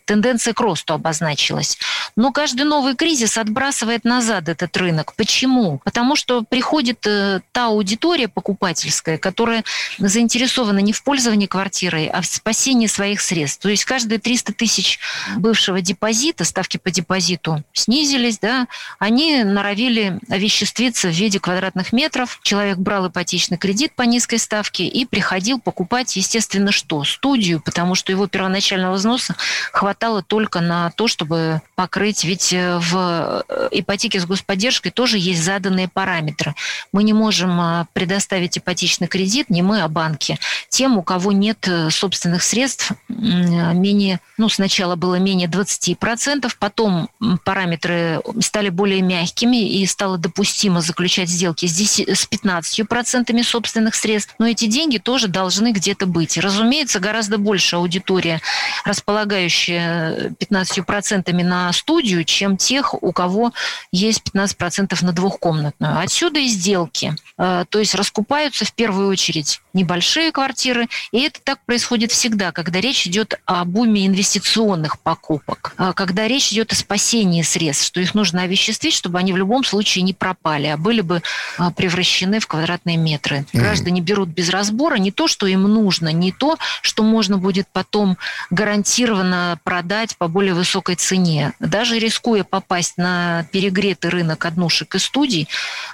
тенденция 0.06 0.54
к 0.54 0.60
росту 0.60 0.94
обозначилась. 0.94 1.78
Но 2.16 2.32
каждый 2.32 2.64
новый 2.66 2.96
кризис 2.96 3.38
отбрасывает 3.38 4.04
назад 4.04 4.50
этот 4.50 4.76
рынок. 4.78 5.14
Почему? 5.16 5.80
Потому 5.84 6.16
что 6.16 6.44
приходит 6.44 7.06
э, 7.06 7.42
та 7.52 7.68
аудитория 7.68 8.28
покупательская, 8.28 9.18
которая 9.18 9.64
заинтересована 9.98 10.80
не 10.80 10.94
в 10.94 11.04
пользовании 11.04 11.48
квартирой, 11.48 12.08
а 12.08 12.22
в 12.22 12.26
спасении 12.26 12.88
своих 12.88 13.22
средств. 13.22 13.62
То 13.62 13.70
есть 13.70 13.86
каждые 13.86 14.20
300 14.24 14.54
тысяч 14.54 15.00
бывшего 15.38 15.82
депозита, 15.82 16.46
ставки 16.46 16.78
по 16.78 16.90
депозиту 16.90 17.64
снизились, 17.74 18.40
да, 18.40 18.68
они 18.98 19.44
норовили 19.44 20.20
овеществиться 20.30 21.10
в 21.10 21.12
виде 21.12 21.40
квадратных 21.40 21.94
метров. 21.94 22.40
Человек 22.44 22.78
брал 22.78 23.08
ипотечный 23.10 23.58
кредит 23.58 23.94
по 23.96 24.04
низкой 24.04 24.40
ставке 24.40 24.86
и 24.86 25.06
приходил 25.06 25.60
покупать, 25.60 26.16
естественно, 26.16 26.72
что? 26.72 27.04
Студию, 27.04 27.62
потому 27.62 27.96
что 27.96 28.12
его 28.12 28.28
первоначального 28.28 28.94
взноса 28.94 29.36
хватало 29.72 30.24
только 30.24 30.62
на 30.62 30.92
то, 30.92 31.08
чтобы 31.08 31.62
покрыть. 31.76 32.24
Ведь 32.24 32.54
э, 32.54 32.78
в 32.80 33.44
э, 33.48 33.70
ипотеке 33.72 34.20
с 34.20 34.26
господдержкой 34.26 34.92
тоже 34.92 35.18
есть 35.18 35.44
заданные 35.44 35.88
параметры. 35.88 36.56
Мы 36.92 37.04
не 37.04 37.14
можем 37.14 37.60
э, 37.60 37.86
предоставить 37.94 38.58
ипотечный 38.58 39.08
кредит, 39.08 39.50
не 39.50 39.62
мы, 39.62 39.82
а 39.82 39.88
банки, 39.88 40.40
тем, 40.70 40.98
у 40.98 41.04
кого 41.04 41.32
нет 41.32 41.68
собственных 41.90 42.44
средств 42.44 42.92
менее, 43.10 44.13
ну, 44.38 44.50
сначала 44.50 44.96
было 44.96 45.16
менее 45.16 45.48
20%, 45.48 46.52
потом 46.60 47.10
параметры 47.44 48.22
стали 48.42 48.70
более 48.70 49.02
мягкими 49.02 49.70
и 49.70 49.86
стало 49.86 50.18
допустимо 50.18 50.82
заключать 50.82 51.30
сделки 51.30 51.66
с 51.66 52.28
15% 52.28 53.44
собственных 53.44 53.96
средств. 53.96 54.36
Но 54.40 54.48
эти 54.48 54.66
деньги 54.66 54.98
тоже 54.98 55.28
должны 55.28 55.72
где-то 55.72 56.06
быть. 56.06 56.38
Разумеется, 56.38 57.00
гораздо 57.00 57.38
больше 57.38 57.76
аудитория, 57.76 58.42
располагающая 58.86 60.34
15% 60.40 61.32
на 61.44 61.72
студию, 61.74 62.24
чем 62.24 62.58
тех, 62.58 63.02
у 63.02 63.12
кого 63.12 63.54
есть 63.92 64.22
15% 64.34 64.98
на 65.04 65.12
двухкомнатную. 65.12 66.00
Отсюда 66.00 66.40
и 66.40 66.48
сделки. 66.48 67.16
Э, 67.38 67.66
то 67.70 67.80
есть 67.80 67.96
раскупаются 67.96 68.66
в 68.66 68.74
первую 68.74 69.10
очередь 69.10 69.62
небольшие 69.74 70.32
квартиры, 70.32 70.88
и 71.12 71.22
это 71.22 71.40
так 71.44 71.60
происходит 71.66 72.12
всегда, 72.12 72.52
когда 72.52 72.80
речь 72.80 73.08
идет 73.08 73.40
о 73.46 73.66
буме 73.66 74.03
инвестиционных 74.08 75.00
покупок, 75.00 75.74
э, 75.78 75.94
когда 75.96 76.28
речь 76.28 76.52
идет 76.52 76.72
о 76.72 76.76
спасении 76.76 77.42
средств, 77.42 77.86
что 77.86 78.00
их 78.02 78.16
нужно 78.16 78.44
овеществить, 78.44 78.94
чтобы 78.94 79.20
они 79.20 79.34
в 79.34 79.38
любом 79.38 79.64
случае 79.64 80.04
не 80.04 80.14
пропали, 80.14 80.68
а 80.68 80.78
были 80.78 81.02
бы 81.02 81.22
э, 81.58 81.64
превращены 81.76 82.40
в 82.40 82.48
квадратные 82.48 82.98
метры. 82.98 83.46
Граждане 83.54 84.02
берут 84.02 84.30
без 84.30 84.50
разбора 84.50 84.96
не 84.96 85.12
то, 85.12 85.28
что 85.28 85.48
им 85.48 85.64
нужно, 85.64 86.10
не 86.12 86.32
то, 86.32 86.58
что 86.82 87.04
можно 87.04 87.38
будет 87.38 87.68
потом 87.72 88.18
гарантированно 88.50 89.60
продать 89.64 90.18
по 90.18 90.28
более 90.28 90.54
высокой 90.54 90.96
цене. 90.96 91.54
Даже 91.60 92.00
рискуя 92.00 92.44
попасть 92.44 92.98
на 92.98 93.46
перегретый 93.52 94.10
рынок 94.10 94.46
однушек 94.46 94.96
и 94.96 95.00
студий, 95.00 95.48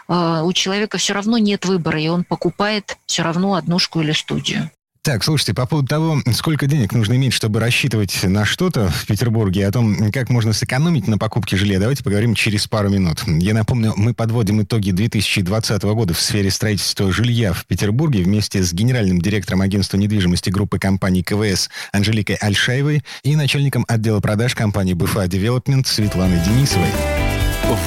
э, 0.08 0.42
у 0.44 0.54
человека 0.54 0.98
все 0.98 1.14
равно 1.14 1.38
нет 1.38 1.66
выбора, 1.66 2.00
и 2.02 2.08
он 2.08 2.24
покупает 2.24 2.98
все 3.06 3.24
равно 3.24 3.56
однушку 3.56 4.02
или 4.02 4.12
студию. 4.12 4.70
Так, 5.02 5.24
слушайте, 5.24 5.54
по 5.54 5.66
поводу 5.66 5.88
того, 5.88 6.22
сколько 6.34 6.68
денег 6.68 6.92
нужно 6.92 7.14
иметь, 7.14 7.34
чтобы 7.34 7.62
рассчитывать 7.62 8.22
на 8.24 8.44
что-то 8.44 8.90
в 8.90 9.06
Петербурге, 9.06 9.66
о 9.66 9.72
том, 9.72 10.12
как 10.12 10.30
можно 10.30 10.52
сэкономить 10.52 11.08
на 11.08 11.18
покупке 11.18 11.56
жилья, 11.56 11.80
давайте 11.80 12.04
поговорим 12.04 12.36
через 12.36 12.68
пару 12.68 12.90
минут. 12.90 13.24
Я 13.26 13.54
напомню, 13.54 13.94
мы 13.96 14.14
подводим 14.14 14.62
итоги 14.62 14.92
2020 14.92 15.82
года 15.84 16.14
в 16.14 16.20
сфере 16.20 16.52
строительства 16.52 17.12
жилья 17.14 17.54
в 17.54 17.66
Петербурге 17.66 18.24
вместе 18.24 18.62
с 18.62 18.74
генеральным 18.74 19.22
директором 19.22 19.62
агентства 19.62 19.96
недвижимости 19.98 20.50
группы 20.50 20.80
компаний 20.80 21.24
КВС 21.24 21.70
Анжеликой 21.94 22.36
Альшаевой 22.36 23.04
и 23.24 23.38
начальником 23.38 23.86
отдела 23.88 24.20
продаж 24.20 24.54
компании 24.54 24.94
БФА 24.94 25.28
Девелопмент 25.28 25.88
Светланой 25.88 26.42
Денисовой. 26.44 26.90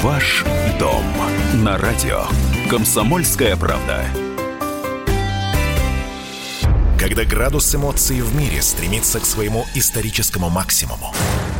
Ваш 0.02 0.44
дом 0.78 1.04
на 1.62 1.76
радио. 1.76 2.24
Комсомольская 2.70 3.56
правда. 3.56 4.02
Когда 7.02 7.24
градус 7.24 7.74
эмоций 7.74 8.20
в 8.20 8.32
мире 8.36 8.62
стремится 8.62 9.18
к 9.18 9.26
своему 9.26 9.66
историческому 9.74 10.50
максимуму. 10.50 11.12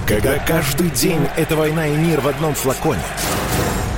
Когда 0.07 0.39
каждый 0.39 0.89
день— 0.91 1.27
это 1.37 1.57
война 1.57 1.89
и 1.89 1.97
мир 1.97 2.21
в 2.21 2.29
одном 2.29 2.55
флаконе. 2.55 3.03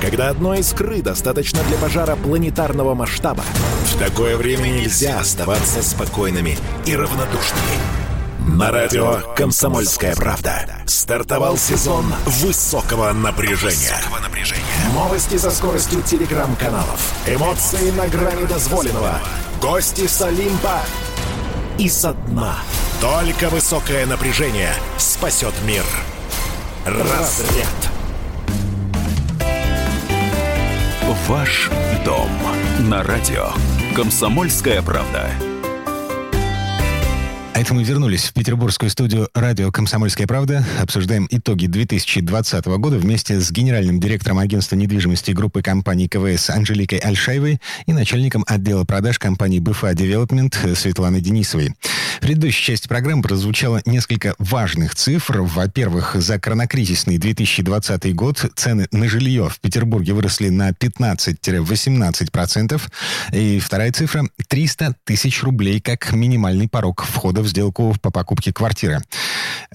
Когда 0.01 0.29
одной 0.29 0.61
искры 0.61 1.03
достаточно 1.03 1.63
для 1.65 1.77
пожара 1.77 2.15
планетарного 2.15 2.95
масштаба. 2.95 3.43
В 3.93 3.99
такое 3.99 4.37
время 4.37 4.69
нельзя 4.69 5.19
оставаться 5.19 5.83
спокойными 5.83 6.57
и 6.87 6.95
равнодушными. 6.95 7.77
На 8.39 8.71
радио 8.71 9.19
«Комсомольская 9.35 10.15
правда» 10.15 10.65
стартовал 10.87 11.59
сезон 11.59 12.05
высокого 12.25 13.13
напряжения. 13.13 13.99
Новости 14.95 15.37
со 15.37 15.51
скоростью 15.51 16.01
телеграм-каналов. 16.01 17.13
Эмоции 17.27 17.91
на 17.91 18.07
грани 18.07 18.45
дозволенного. 18.45 19.19
Гости 19.61 20.07
с 20.07 20.21
Олимпа 20.23 20.81
и 21.77 21.89
со 21.89 22.13
дна. 22.13 22.57
Только 23.01 23.49
высокое 23.49 24.05
напряжение 24.05 24.73
спасет 24.97 25.53
мир. 25.65 25.83
Разряд. 26.85 27.69
Ваш 31.27 31.69
дом 32.05 32.29
на 32.79 33.03
радио. 33.03 33.47
Комсомольская 33.95 34.81
правда. 34.81 35.31
А 37.55 37.59
это 37.61 37.73
мы 37.73 37.83
вернулись 37.83 38.25
в 38.25 38.33
петербургскую 38.33 38.89
студию 38.89 39.29
радио 39.33 39.71
«Комсомольская 39.71 40.27
правда». 40.27 40.65
Обсуждаем 40.77 41.25
итоги 41.31 41.67
2020 41.67 42.65
года 42.65 42.97
вместе 42.97 43.39
с 43.39 43.49
генеральным 43.49 44.01
директором 44.01 44.39
агентства 44.39 44.75
недвижимости 44.75 45.31
группы 45.31 45.61
компаний 45.61 46.09
КВС 46.09 46.49
Анжеликой 46.49 46.99
Альшаевой 46.99 47.61
и 47.85 47.93
начальником 47.93 48.43
отдела 48.45 48.83
продаж 48.83 49.19
компании 49.19 49.59
БФА 49.59 49.93
Девелопмент 49.93 50.59
Светланой 50.75 51.21
Денисовой. 51.21 51.73
Предыдущей 52.25 52.71
части 52.71 52.87
программы 52.87 53.21
прозвучало 53.21 53.83
несколько 53.85 54.33
важных 54.39 54.95
цифр. 54.95 55.41
Во-первых, 55.41 56.15
за 56.15 56.39
коронакризисный 56.39 57.19
2020 57.19 58.15
год 58.15 58.43
цены 58.55 58.87
на 58.91 59.07
жилье 59.07 59.47
в 59.47 59.59
Петербурге 59.59 60.13
выросли 60.13 60.49
на 60.49 60.71
15-18%. 60.71 62.81
И 63.31 63.59
вторая 63.59 63.91
цифра– 63.91 64.23
300 64.47 64.95
тысяч 65.03 65.43
рублей 65.43 65.79
как 65.79 66.13
минимальный 66.13 66.67
порог 66.67 67.03
входа 67.03 67.43
в 67.43 67.47
сделку 67.47 67.93
по 68.01 68.09
покупке 68.09 68.51
квартиры. 68.51 69.01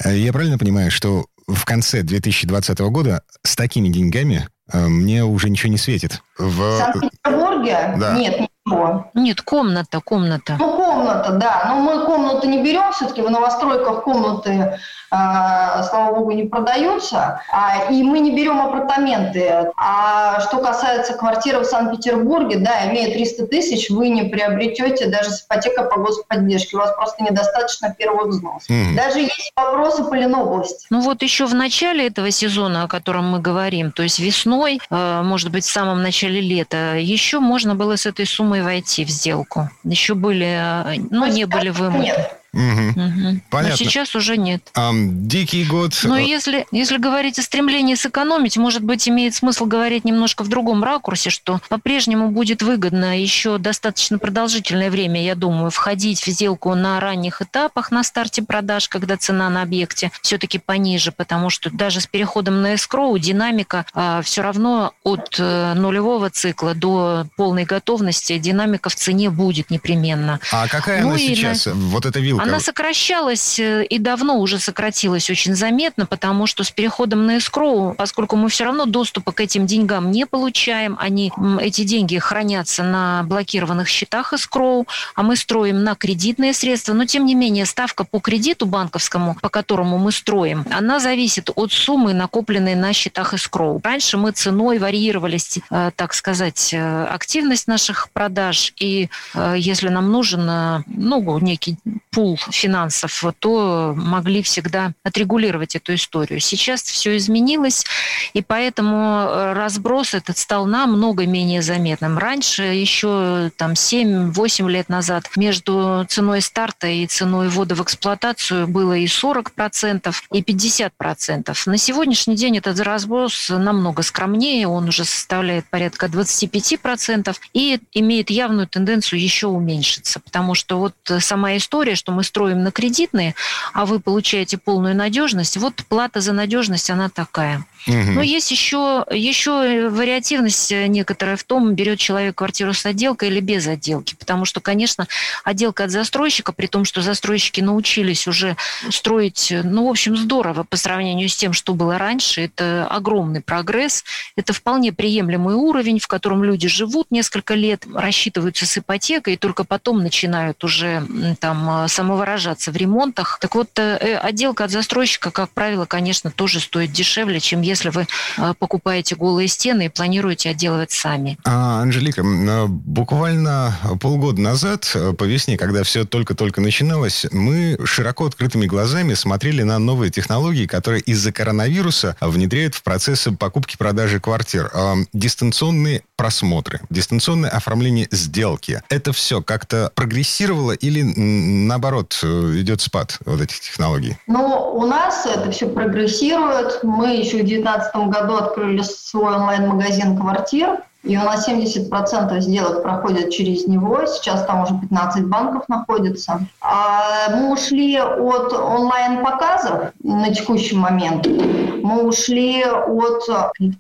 Э, 0.05 0.19
я 0.19 0.33
правильно 0.33 0.59
понимаю, 0.59 0.91
что 0.91 1.27
в 1.47 1.65
конце 1.65 2.03
2020 2.03 2.81
года 2.81 3.23
с 3.45 3.55
такими 3.55 3.91
деньгами 3.91 4.49
э, 4.73 4.89
мне 4.89 5.23
уже 5.23 5.51
ничего 5.51 5.71
не 5.71 5.79
светит? 5.79 6.21
В, 6.37 6.49
в 6.49 6.79
Санкт-Петербурге? 6.79 7.95
Да. 7.97 8.19
Нет, 8.19 8.41
ничего. 8.41 9.09
Нет, 9.15 9.41
комната, 9.43 10.01
комната. 10.01 10.57
Ну, 10.59 10.80
комната, 10.91 11.31
да. 11.33 11.63
Но 11.69 11.77
мы 11.77 12.05
комнату 12.05 12.49
не 12.49 12.63
берем, 12.63 12.93
все-таки 12.93 13.23
в 13.23 13.31
новостройках 13.31 14.03
комнаты 14.03 14.79
а, 15.11 15.83
слава 15.83 16.15
богу, 16.15 16.31
не 16.31 16.45
продаются, 16.45 17.43
а, 17.51 17.91
и 17.91 18.03
мы 18.03 18.21
не 18.21 18.35
берем 18.35 18.61
апартаменты. 18.61 19.73
А 19.77 20.41
что 20.41 20.59
касается 20.59 21.15
квартиры 21.15 21.61
в 21.61 21.65
Санкт-Петербурге, 21.65 22.59
да, 22.59 22.89
имея 22.91 23.13
300 23.13 23.49
тысяч, 23.49 23.91
вы 23.91 24.09
не 24.09 24.25
приобретете 24.25 25.07
даже 25.07 25.31
с 25.31 25.45
ипотека 25.45 25.85
по 25.85 25.99
господдержке, 26.01 26.77
у 26.77 26.81
вас 26.81 26.95
просто 26.95 27.25
недостаточно 27.25 27.93
первого 27.93 28.29
взноса. 28.29 28.73
Mm. 28.73 28.95
Даже 28.95 29.21
есть 29.21 29.53
вопросы 29.57 30.05
по 30.05 30.15
Ленобласти. 30.15 30.87
Ну 30.91 31.01
вот 31.01 31.23
еще 31.23 31.47
в 31.47 31.55
начале 31.55 32.07
этого 32.07 32.31
сезона, 32.31 32.85
о 32.85 32.89
котором 32.89 33.31
мы 33.31 33.41
говорим, 33.41 33.91
то 33.91 34.05
есть 34.05 34.21
весной, 34.21 34.81
э, 34.91 35.23
может 35.25 35.51
быть, 35.51 35.65
в 35.65 35.73
самом 35.73 36.03
начале 36.03 36.41
лета, 36.41 36.95
еще 36.97 37.41
можно 37.41 37.75
было 37.75 37.97
с 37.97 38.07
этой 38.07 38.27
суммой 38.27 38.63
войти 38.63 39.05
в 39.05 39.09
сделку. 39.09 39.69
Еще 39.83 40.15
были, 40.15 40.47
э, 40.47 40.80
ну, 41.11 41.27
не 41.27 41.45
были 41.45 41.71
вымыты. 41.71 42.05
Нет. 42.05 42.40
Угу. 42.53 42.63
Угу. 42.63 43.41
Понятно. 43.51 43.71
Но 43.71 43.77
сейчас 43.77 44.15
уже 44.17 44.37
нет. 44.37 44.63
А, 44.75 44.93
дикий 44.95 45.65
год. 45.65 45.93
Но 46.03 46.19
если, 46.19 46.67
если 46.73 46.99
говорить 46.99 47.39
о 47.39 47.43
стремлении 47.43 47.95
сэкономить, 47.95 48.57
может 48.57 48.83
быть, 48.83 49.09
имеет 49.09 49.35
смысл 49.35 49.67
говорить 49.67 50.05
немножко 50.05 50.43
в 50.43 50.49
другом 50.49 50.83
ракурсе, 50.83 51.31
что 51.31 51.61
по-прежнему 51.69 52.31
будет 52.31 52.63
выгодно 52.63 53.21
еще 53.21 53.59
достаточно 53.59 54.19
продолжительное 54.19 54.91
время, 54.91 55.23
я 55.23 55.35
думаю, 55.35 55.71
входить 55.71 56.21
в 56.21 56.27
сделку 56.27 56.75
на 56.75 56.99
ранних 56.99 57.41
этапах 57.41 57.91
на 57.93 58.03
старте 58.03 58.43
продаж, 58.43 58.89
когда 58.89 59.17
цена 59.17 59.49
на 59.49 59.63
объекте 59.63 60.11
все-таки 60.23 60.59
пониже, 60.59 61.13
потому 61.13 61.51
что 61.51 61.71
даже 61.71 62.01
с 62.01 62.07
переходом 62.07 62.63
на 62.63 62.75
эскроу 62.75 63.17
динамика 63.19 63.87
а, 63.95 64.23
все 64.23 64.43
равно 64.43 64.93
от 65.05 65.37
а, 65.39 65.75
нулевого 65.75 66.31
цикла 66.31 66.75
до 66.75 67.27
полной 67.37 67.65
готовности 67.65 68.39
динамика 68.39 68.89
в 68.89 68.97
цене 68.97 69.31
будет 69.31 69.71
непременно. 69.71 70.41
А 70.51 70.67
какая 70.67 71.03
ну 71.03 71.11
она 71.11 71.19
сейчас? 71.19 71.67
На... 71.67 71.75
Вот 71.75 72.07
эта 72.07 72.19
вилка 72.19 72.40
Она 72.41 72.59
сокращалась 72.59 73.59
э, 73.59 73.85
и 73.85 73.99
давно 73.99 74.39
уже 74.39 74.59
сократилась 74.59 75.29
очень 75.29 75.55
заметно, 75.55 76.07
потому 76.07 76.47
что 76.47 76.65
с 76.65 76.71
переходом 76.71 77.27
на 77.27 77.37
эскроу, 77.37 77.95
поскольку 77.95 78.37
мы 78.37 78.49
все 78.49 78.65
равно 78.65 78.87
доступа 78.87 79.33
к 79.33 79.41
этим 79.41 79.67
деньгам 79.67 80.11
не 80.11 80.25
получаем, 80.25 80.97
они, 80.99 81.33
эти 81.61 81.85
деньги 81.85 82.17
хранятся 82.19 82.83
на 82.83 83.25
блокированных 83.25 83.89
счетах 83.89 84.33
эскроу, 84.33 84.87
а 85.15 85.23
мы 85.23 85.37
строим 85.37 85.85
на 85.85 85.95
кредитные 85.95 86.55
средства. 86.55 86.95
Но, 86.95 87.05
тем 87.05 87.27
не 87.27 87.35
менее, 87.35 87.67
ставка 87.67 88.05
по 88.05 88.21
кредиту 88.21 88.65
банковскому, 88.65 89.37
по 89.41 89.51
которому 89.51 89.99
мы 89.99 90.11
строим, 90.11 90.65
она 90.71 90.99
зависит 90.99 91.51
от 91.55 91.73
суммы, 91.73 92.15
накопленной 92.15 92.75
на 92.75 92.95
счетах 92.95 93.35
эскроу. 93.35 93.83
Раньше 93.85 94.17
мы 94.17 94.33
ценой 94.33 94.79
варьировались, 94.79 95.59
э, 95.71 95.91
так 95.95 96.15
сказать, 96.15 96.73
э, 96.73 97.05
активность 97.05 97.69
наших 97.69 98.11
продаж, 98.13 98.73
и 98.79 99.09
если 99.57 99.89
нам 99.89 100.11
нужен 100.11 100.85
ну, 100.87 101.39
некий 101.41 101.77
пул 102.11 102.30
финансов, 102.37 103.25
то 103.39 103.95
могли 103.97 104.43
всегда 104.43 104.93
отрегулировать 105.03 105.77
эту 105.77 105.95
историю. 105.95 106.41
Сейчас 106.41 106.83
все 106.83 107.17
изменилось, 107.17 107.85
и 108.33 108.43
поэтому 108.43 108.97
э, 108.97 109.53
разброс 109.53 110.15
этот 110.15 110.39
стал 110.39 110.67
намного 110.67 111.27
менее 111.27 111.63
заметным. 111.63 112.19
Раньше, 112.19 112.63
еще 112.63 113.51
там 113.57 113.73
7-8 113.73 114.71
лет 114.71 114.89
назад, 114.89 115.31
между 115.37 116.07
ценой 116.09 116.41
старта 116.41 116.87
и 116.87 117.07
ценой 117.07 117.49
ввода 117.49 117.75
в 117.75 117.83
эксплуатацию 117.83 118.67
было 118.67 118.95
и 118.95 119.07
40%, 119.07 120.15
и 120.33 120.43
50%. 120.43 121.57
На 121.67 121.79
сегодняшний 121.79 122.37
день 122.37 122.59
этот 122.59 122.81
разброс 122.81 123.51
намного 123.51 124.03
скромнее, 124.03 124.67
он 124.67 124.89
уже 124.89 125.05
составляет 125.05 125.67
порядка 125.67 126.07
25% 126.07 127.37
и 127.53 127.81
имеет 127.93 128.31
явную 128.31 128.67
тенденцию 128.67 129.21
еще 129.21 129.49
уменьшиться, 129.49 130.21
потому 130.21 130.55
что 130.55 130.79
вот 130.79 130.95
сама 131.19 131.57
история, 131.57 131.95
что 131.95 132.13
мы 132.13 132.20
строим 132.23 132.63
на 132.63 132.71
кредитные, 132.71 133.35
а 133.73 133.87
вы 133.87 134.01
получаете 134.01 134.59
полную 134.59 134.95
надежность, 134.95 135.57
вот 135.57 135.75
плата 135.89 136.21
за 136.21 136.33
надежность, 136.33 136.91
она 136.91 137.09
такая. 137.09 137.65
Угу. 137.87 138.13
Но 138.13 138.23
есть 138.23 138.51
еще, 138.51 139.05
еще 139.11 139.89
вариативность 139.89 140.71
некоторая 140.71 141.37
в 141.37 141.45
том, 141.45 141.75
берет 141.75 141.99
человек 141.99 142.37
квартиру 142.37 142.75
с 142.75 142.85
отделкой 142.85 143.29
или 143.29 143.41
без 143.41 143.67
отделки. 143.67 144.15
Потому 144.15 144.45
что, 144.45 144.61
конечно, 144.61 145.07
отделка 145.45 145.85
от 145.85 145.91
застройщика, 145.91 146.53
при 146.53 146.67
том, 146.67 146.85
что 146.85 147.03
застройщики 147.03 147.61
научились 147.61 148.27
уже 148.27 148.57
строить, 148.91 149.53
ну, 149.65 149.87
в 149.87 149.91
общем, 149.91 150.17
здорово 150.17 150.65
по 150.65 150.77
сравнению 150.77 151.29
с 151.29 151.37
тем, 151.37 151.53
что 151.53 151.75
было 151.75 151.99
раньше. 151.99 152.43
Это 152.43 152.87
огромный 152.87 153.41
прогресс. 153.41 154.05
Это 154.37 154.53
вполне 154.53 154.93
приемлемый 154.93 155.55
уровень, 155.55 155.99
в 155.99 156.07
котором 156.07 156.45
люди 156.45 156.69
живут 156.69 157.11
несколько 157.11 157.55
лет, 157.55 157.85
рассчитываются 157.93 158.67
с 158.67 158.79
ипотекой, 158.79 159.35
и 159.35 159.37
только 159.37 159.65
потом 159.65 160.03
начинают 160.03 160.63
уже 160.65 161.07
там 161.41 161.89
самовыражаться 161.89 162.71
в 162.73 162.77
ремонтах. 162.77 163.39
Так 163.41 163.55
вот, 163.55 163.71
э, 163.79 164.17
отделка 164.17 164.65
от 164.65 164.71
застройщика, 164.71 165.31
как 165.31 165.51
правило, 165.51 165.87
конечно, 165.87 166.31
тоже 166.31 166.61
стоит 166.61 166.93
дешевле, 166.93 167.41
чем 167.41 167.63
если 167.71 167.89
вы 167.89 168.07
э, 168.37 168.55
покупаете 168.59 169.17
голые 169.17 169.49
стены 169.49 169.87
и 169.87 169.89
планируете 169.89 170.51
отделывать 170.51 170.91
сами. 170.91 171.39
А, 171.45 171.81
Анжелика, 171.83 172.23
э, 172.23 172.67
буквально 172.67 173.77
полгода 174.01 174.41
назад, 174.41 174.91
э, 174.95 175.13
по 175.13 175.25
весне, 175.25 175.57
когда 175.57 175.83
все 175.83 176.05
только-только 176.05 176.61
начиналось, 176.61 177.27
мы 177.33 177.79
широко 177.85 178.27
открытыми 178.27 178.67
глазами 178.67 179.15
смотрели 179.15 179.63
на 179.63 179.79
новые 179.79 180.11
технологии, 180.11 180.67
которые 180.67 181.01
из-за 181.03 181.33
коронавируса 181.33 182.17
внедряют 182.21 182.75
в 182.75 182.83
процессы 182.83 183.33
покупки-продажи 183.33 184.21
квартир. 184.21 184.71
Дистанционные 185.13 186.03
просмотры, 186.17 186.81
дистанционное 186.91 187.51
оформление 187.51 188.09
сделки. 188.11 188.83
Это 188.89 189.13
все 189.13 189.43
как-то 189.43 189.91
прогрессировало 189.95 190.73
или 190.73 191.03
наоборот 191.03 192.19
идет 192.23 192.81
спад 192.81 193.19
вот 193.25 193.41
этих 193.41 193.61
технологий? 193.61 194.17
Ну, 194.27 194.73
у 194.75 194.87
нас 194.87 195.27
это 195.27 195.51
все 195.51 195.69
прогрессирует. 195.69 196.83
Мы 196.83 197.17
еще 197.17 197.43
в 197.43 197.45
2019 197.63 197.97
году 198.09 198.37
открыли 198.37 198.83
свой 198.83 199.35
онлайн-магазин 199.35 200.17
квартир. 200.17 200.81
И 201.03 201.17
у 201.17 201.23
нас 201.23 201.49
70% 201.49 202.41
сделок 202.41 202.83
проходят 202.83 203.31
через 203.31 203.67
него. 203.67 204.05
Сейчас 204.05 204.45
там 204.45 204.65
уже 204.65 204.75
15 204.79 205.27
банков 205.29 205.67
находится. 205.69 206.41
А 206.61 207.31
мы 207.31 207.53
ушли 207.53 207.97
от 207.99 208.53
онлайн-показов 208.53 209.93
на 210.03 210.35
текущий 210.35 210.77
момент. 210.77 211.27
Мы 211.27 212.03
ушли 212.03 212.63
от 212.65 213.23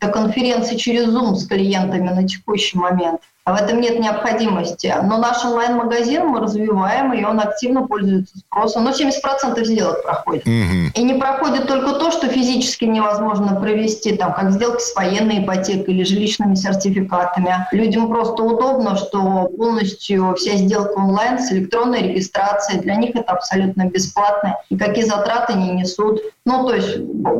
конференций 0.00 0.78
через 0.78 1.08
Zoom 1.08 1.34
с 1.34 1.46
клиентами 1.46 2.08
на 2.08 2.26
текущий 2.26 2.78
момент. 2.78 3.20
В 3.46 3.54
этом 3.54 3.80
нет 3.80 3.98
необходимости. 3.98 4.94
Но 5.02 5.18
наш 5.18 5.44
онлайн-магазин 5.44 6.26
мы 6.26 6.40
развиваем, 6.40 7.12
и 7.12 7.24
он 7.24 7.40
активно 7.40 7.86
пользуется 7.86 8.38
спросом. 8.38 8.84
Но 8.84 8.90
70% 8.90 9.64
сделок 9.64 10.02
проходит. 10.02 10.46
Угу. 10.46 10.92
И 10.94 11.02
не 11.02 11.14
проходит 11.14 11.66
только 11.66 11.92
то, 11.92 12.10
что 12.10 12.28
физически 12.28 12.84
невозможно 12.84 13.58
провести, 13.60 14.14
там, 14.16 14.34
как 14.34 14.52
сделки 14.52 14.82
с 14.82 14.94
военной 14.94 15.42
ипотекой 15.44 15.94
или 15.94 16.04
жилищными 16.04 16.54
сертификатами. 16.54 17.66
Людям 17.72 18.08
просто 18.08 18.42
удобно, 18.42 18.96
что 18.96 19.50
полностью 19.56 20.34
вся 20.36 20.56
сделка 20.56 20.98
онлайн 20.98 21.38
с 21.38 21.50
электронной 21.50 22.02
регистрацией. 22.02 22.80
Для 22.80 22.96
них 22.96 23.16
это 23.16 23.32
абсолютно 23.32 23.86
бесплатно. 23.86 24.56
Никакие 24.68 25.06
затраты 25.06 25.54
не 25.54 25.70
несут. 25.70 26.20
Ну, 26.44 26.66
то 26.66 26.74
есть 26.74 26.98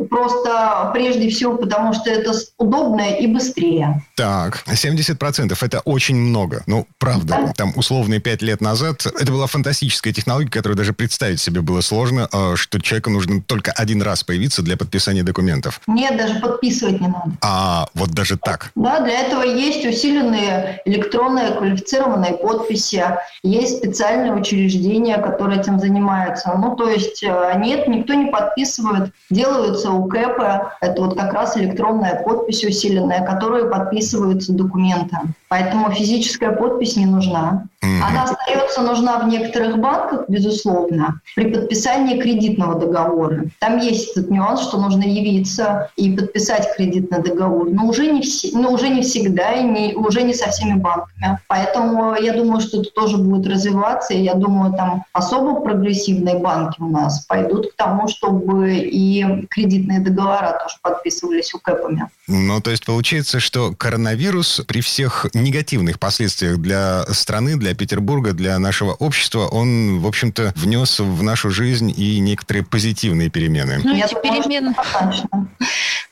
просто 0.09 0.89
прежде 0.93 1.29
всего 1.29 1.57
потому, 1.57 1.93
что 1.93 2.09
это 2.09 2.31
удобно 2.57 3.01
и 3.01 3.27
быстрее. 3.27 4.03
Так, 4.15 4.63
70% 4.67 5.57
это 5.59 5.81
очень 5.91 6.15
много. 6.15 6.63
Ну, 6.67 6.87
правда, 6.97 7.37
да. 7.45 7.53
там 7.55 7.73
условные 7.75 8.19
5 8.19 8.41
лет 8.41 8.61
назад 8.61 9.05
это 9.05 9.31
была 9.31 9.47
фантастическая 9.47 10.13
технология, 10.13 10.49
которую 10.49 10.77
даже 10.77 10.93
представить 10.93 11.39
себе 11.39 11.61
было 11.61 11.81
сложно, 11.81 12.29
а, 12.31 12.55
что 12.55 12.79
человеку 12.81 13.09
нужно 13.09 13.41
только 13.41 13.71
один 13.71 14.01
раз 14.01 14.23
появиться 14.23 14.61
для 14.61 14.77
подписания 14.77 15.23
документов. 15.23 15.81
Нет, 15.87 16.17
даже 16.17 16.39
подписывать 16.39 17.01
не 17.01 17.07
надо. 17.07 17.31
А, 17.41 17.87
вот 17.93 18.11
даже 18.11 18.37
так? 18.37 18.71
Да, 18.75 19.01
для 19.01 19.21
этого 19.21 19.43
есть 19.43 19.85
усиленные 19.85 20.81
электронные 20.85 21.51
квалифицированные 21.51 22.33
подписи, 22.33 23.03
есть 23.43 23.77
специальные 23.77 24.33
учреждения, 24.33 25.17
которые 25.17 25.59
этим 25.59 25.79
занимаются. 25.79 26.53
Ну, 26.57 26.75
то 26.75 26.89
есть 26.89 27.23
э, 27.23 27.53
нет, 27.57 27.87
никто 27.87 28.13
не 28.13 28.31
подписывает, 28.31 29.11
делаются 29.29 29.91
УКЭПы, 29.91 30.71
это 30.79 31.01
вот 31.01 31.17
как 31.17 31.33
раз 31.33 31.57
электронная 31.57 32.21
подпись 32.23 32.63
усиленная, 32.63 33.25
которую 33.25 33.69
подписываются 33.69 34.53
документы. 34.53 35.17
Поэтому 35.51 35.91
физическая 35.91 36.53
подпись 36.53 36.95
не 36.95 37.05
нужна. 37.05 37.67
Она 37.81 38.23
остается 38.23 38.81
нужна 38.81 39.19
в 39.19 39.27
некоторых 39.27 39.79
банках, 39.79 40.25
безусловно, 40.27 41.21
при 41.35 41.51
подписании 41.51 42.19
кредитного 42.19 42.79
договора. 42.79 43.45
Там 43.59 43.79
есть 43.79 44.11
этот 44.11 44.29
нюанс, 44.29 44.61
что 44.61 44.79
нужно 44.79 45.03
явиться 45.03 45.89
и 45.95 46.15
подписать 46.15 46.75
кредитный 46.75 47.21
договор, 47.21 47.69
но 47.69 47.87
уже 47.87 48.07
не, 48.07 48.21
все, 48.21 48.55
но 48.55 48.71
уже 48.71 48.89
не 48.89 49.01
всегда 49.01 49.53
и 49.53 49.63
не, 49.63 49.93
уже 49.95 50.21
не 50.21 50.33
со 50.33 50.49
всеми 50.49 50.75
банками. 50.75 51.39
Поэтому 51.47 52.15
я 52.15 52.33
думаю, 52.33 52.61
что 52.61 52.81
это 52.81 52.91
тоже 52.91 53.17
будет 53.17 53.47
развиваться, 53.47 54.13
и 54.13 54.21
я 54.21 54.35
думаю, 54.35 54.73
там 54.73 55.03
особо 55.13 55.61
прогрессивные 55.61 56.37
банки 56.37 56.79
у 56.79 56.87
нас 56.87 57.25
пойдут 57.25 57.71
к 57.71 57.75
тому, 57.75 58.07
чтобы 58.07 58.77
и 58.77 59.47
кредитные 59.49 59.99
договора 59.99 60.59
тоже 60.61 60.77
подписывались 60.81 61.53
у 61.53 61.57
УКЭПами. 61.57 62.09
Ну, 62.27 62.61
то 62.61 62.71
есть 62.71 62.85
получается, 62.85 63.39
что 63.39 63.73
коронавирус 63.73 64.61
при 64.67 64.81
всех 64.81 65.27
негативных 65.33 65.99
последствиях 65.99 66.57
для 66.59 67.03
страны, 67.09 67.55
для 67.55 67.70
Петербурга, 67.73 68.33
для 68.33 68.57
нашего 68.59 68.93
общества, 68.93 69.47
он, 69.47 69.99
в 69.99 70.07
общем-то, 70.07 70.53
внес 70.55 70.99
в 70.99 71.23
нашу 71.23 71.49
жизнь 71.49 71.93
и 71.95 72.19
некоторые 72.19 72.63
позитивные 72.63 73.29
перемены. 73.29 73.79
Ну, 73.83 73.95
эти 73.95 74.13
перемены... 74.13 74.75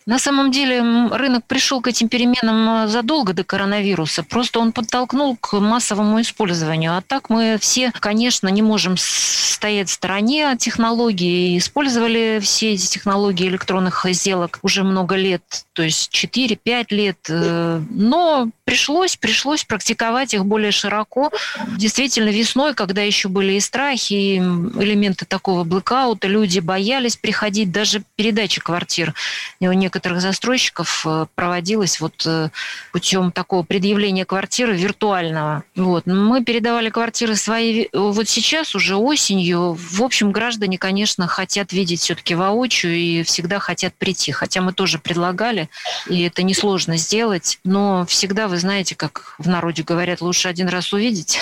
На 0.10 0.18
самом 0.18 0.50
деле 0.50 0.82
рынок 1.12 1.44
пришел 1.46 1.82
к 1.82 1.88
этим 1.88 2.10
переменам 2.10 2.86
э, 2.86 2.88
задолго 2.88 3.34
до 3.34 3.44
коронавируса. 3.44 4.24
Просто 4.24 4.60
он 4.60 4.72
подтолкнул 4.72 5.38
к 5.40 5.60
массовому 5.60 6.20
использованию. 6.20 6.98
А 6.98 7.02
так 7.02 7.30
мы 7.30 7.60
все, 7.62 7.92
конечно, 7.92 8.48
не 8.48 8.64
можем 8.64 8.96
стоять 8.98 9.90
в 9.90 9.94
стороне 9.94 10.50
от 10.50 10.58
технологий. 10.58 11.56
Использовали 11.60 12.40
все 12.42 12.74
эти 12.74 12.88
технологии 12.88 13.48
электронных 13.48 14.04
сделок 14.10 14.58
уже 14.64 14.84
много 14.84 15.14
лет, 15.14 15.44
то 15.74 15.84
есть 15.84 16.12
4-5 16.12 16.86
лет. 16.90 17.20
Э, 17.30 17.80
но 17.92 18.50
пришлось, 18.64 19.16
пришлось 19.16 19.64
практиковать 19.64 20.34
их 20.34 20.44
более 20.44 20.72
широко. 20.72 21.32
Действительно, 21.78 22.30
весной, 22.30 22.74
когда 22.74 23.04
еще 23.04 23.30
были 23.30 23.54
и 23.54 23.60
страхи, 23.60 24.14
и 24.14 24.38
элементы 24.38 25.26
такого 25.26 25.64
блэкаута, 25.66 26.28
люди 26.28 26.58
боялись 26.58 27.16
приходить, 27.16 27.72
даже 27.72 28.02
передачи 28.16 28.60
квартир. 28.60 29.14
У 29.60 29.72
некоторых 29.72 29.99
некоторых 30.00 30.22
застройщиков 30.22 31.06
э, 31.06 31.26
проводилось 31.36 32.00
вот 32.00 32.24
э, 32.26 32.50
путем 32.94 33.34
такого 33.34 33.64
предъявления 33.64 34.24
квартиры 34.24 34.78
виртуального. 34.78 35.64
Вот. 35.76 36.06
Мы 36.06 36.42
передавали 36.42 36.90
квартиры 36.90 37.36
свои 37.36 37.88
вот 37.92 38.30
сейчас 38.30 38.76
уже 38.76 38.96
осенью. 38.96 39.74
В 39.78 40.02
общем, 40.02 40.32
граждане, 40.32 40.78
конечно, 40.78 41.28
хотят 41.28 41.74
видеть 41.74 42.00
все-таки 42.00 42.34
воочию 42.34 42.96
и 42.96 43.24
всегда 43.24 43.60
хотят 43.60 43.94
прийти. 43.96 44.32
Хотя 44.32 44.62
мы 44.62 44.72
тоже 44.72 45.00
предлагали, 45.00 45.70
и 46.08 46.22
это 46.22 46.44
несложно 46.44 46.96
сделать. 46.96 47.60
Но 47.66 48.06
всегда, 48.08 48.48
вы 48.48 48.58
знаете, 48.58 48.96
как 48.96 49.36
в 49.38 49.50
народе 49.50 49.84
говорят, 49.84 50.22
лучше 50.22 50.48
один 50.48 50.70
раз 50.70 50.94
увидеть. 50.94 51.40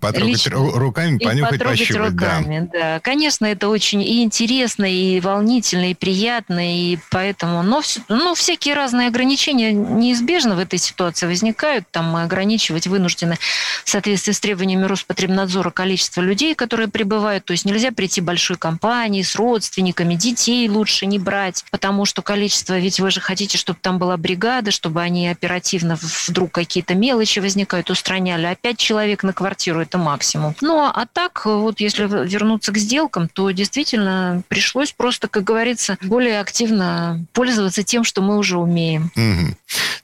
Потрогать 0.00 0.44
Лично. 0.44 0.56
руками, 0.56 1.16
понюхать, 1.16 1.52
потрогать 1.52 1.78
пощупать. 1.78 2.10
руками, 2.10 2.68
да. 2.70 2.78
да. 2.78 3.00
Конечно, 3.00 3.46
это 3.46 3.68
очень 3.68 4.02
и 4.02 4.22
интересно, 4.22 4.84
и 4.84 5.20
волнительно, 5.20 5.90
и 5.90 5.94
приятно, 5.94 6.60
и 6.60 6.98
поэтому... 7.10 7.29
Но, 7.42 7.82
ну, 8.08 8.34
всякие 8.34 8.74
разные 8.74 9.08
ограничения 9.08 9.72
неизбежно 9.72 10.56
в 10.56 10.58
этой 10.58 10.78
ситуации 10.78 11.26
возникают. 11.26 11.86
Там 11.90 12.06
мы 12.10 12.22
ограничивать 12.22 12.86
вынуждены 12.86 13.36
в 13.84 13.90
соответствии 13.90 14.32
с 14.32 14.40
требованиями 14.40 14.84
Роспотребнадзора 14.84 15.70
количество 15.70 16.20
людей, 16.20 16.54
которые 16.54 16.88
прибывают. 16.88 17.44
То 17.44 17.52
есть 17.52 17.64
нельзя 17.64 17.92
прийти 17.92 18.20
большой 18.20 18.56
компанией 18.56 19.22
с 19.22 19.36
родственниками, 19.36 20.14
детей 20.14 20.68
лучше 20.68 21.06
не 21.06 21.18
брать, 21.18 21.64
потому 21.70 22.04
что 22.04 22.22
количество... 22.22 22.78
Ведь 22.78 23.00
вы 23.00 23.10
же 23.10 23.20
хотите, 23.20 23.58
чтобы 23.58 23.78
там 23.80 23.98
была 23.98 24.16
бригада, 24.16 24.70
чтобы 24.70 25.02
они 25.02 25.28
оперативно 25.28 25.98
вдруг 26.26 26.52
какие-то 26.52 26.94
мелочи 26.94 27.40
возникают, 27.40 27.90
устраняли. 27.90 28.46
А 28.46 28.56
человек 28.80 29.22
на 29.22 29.32
квартиру– 29.32 29.80
это 29.82 29.98
максимум. 29.98 30.54
Ну, 30.60 30.80
а 30.80 31.06
так, 31.12 31.44
вот 31.44 31.80
если 31.80 32.04
вернуться 32.26 32.72
к 32.72 32.78
сделкам, 32.78 33.28
то 33.28 33.50
действительно 33.50 34.42
пришлось 34.48 34.92
просто, 34.92 35.28
как 35.28 35.44
говорится, 35.44 35.98
более 36.02 36.40
активно 36.40 37.09
пользоваться 37.32 37.82
тем, 37.82 38.04
что 38.04 38.22
мы 38.22 38.36
уже 38.36 38.58
умеем. 38.58 39.10
Угу. 39.16 39.56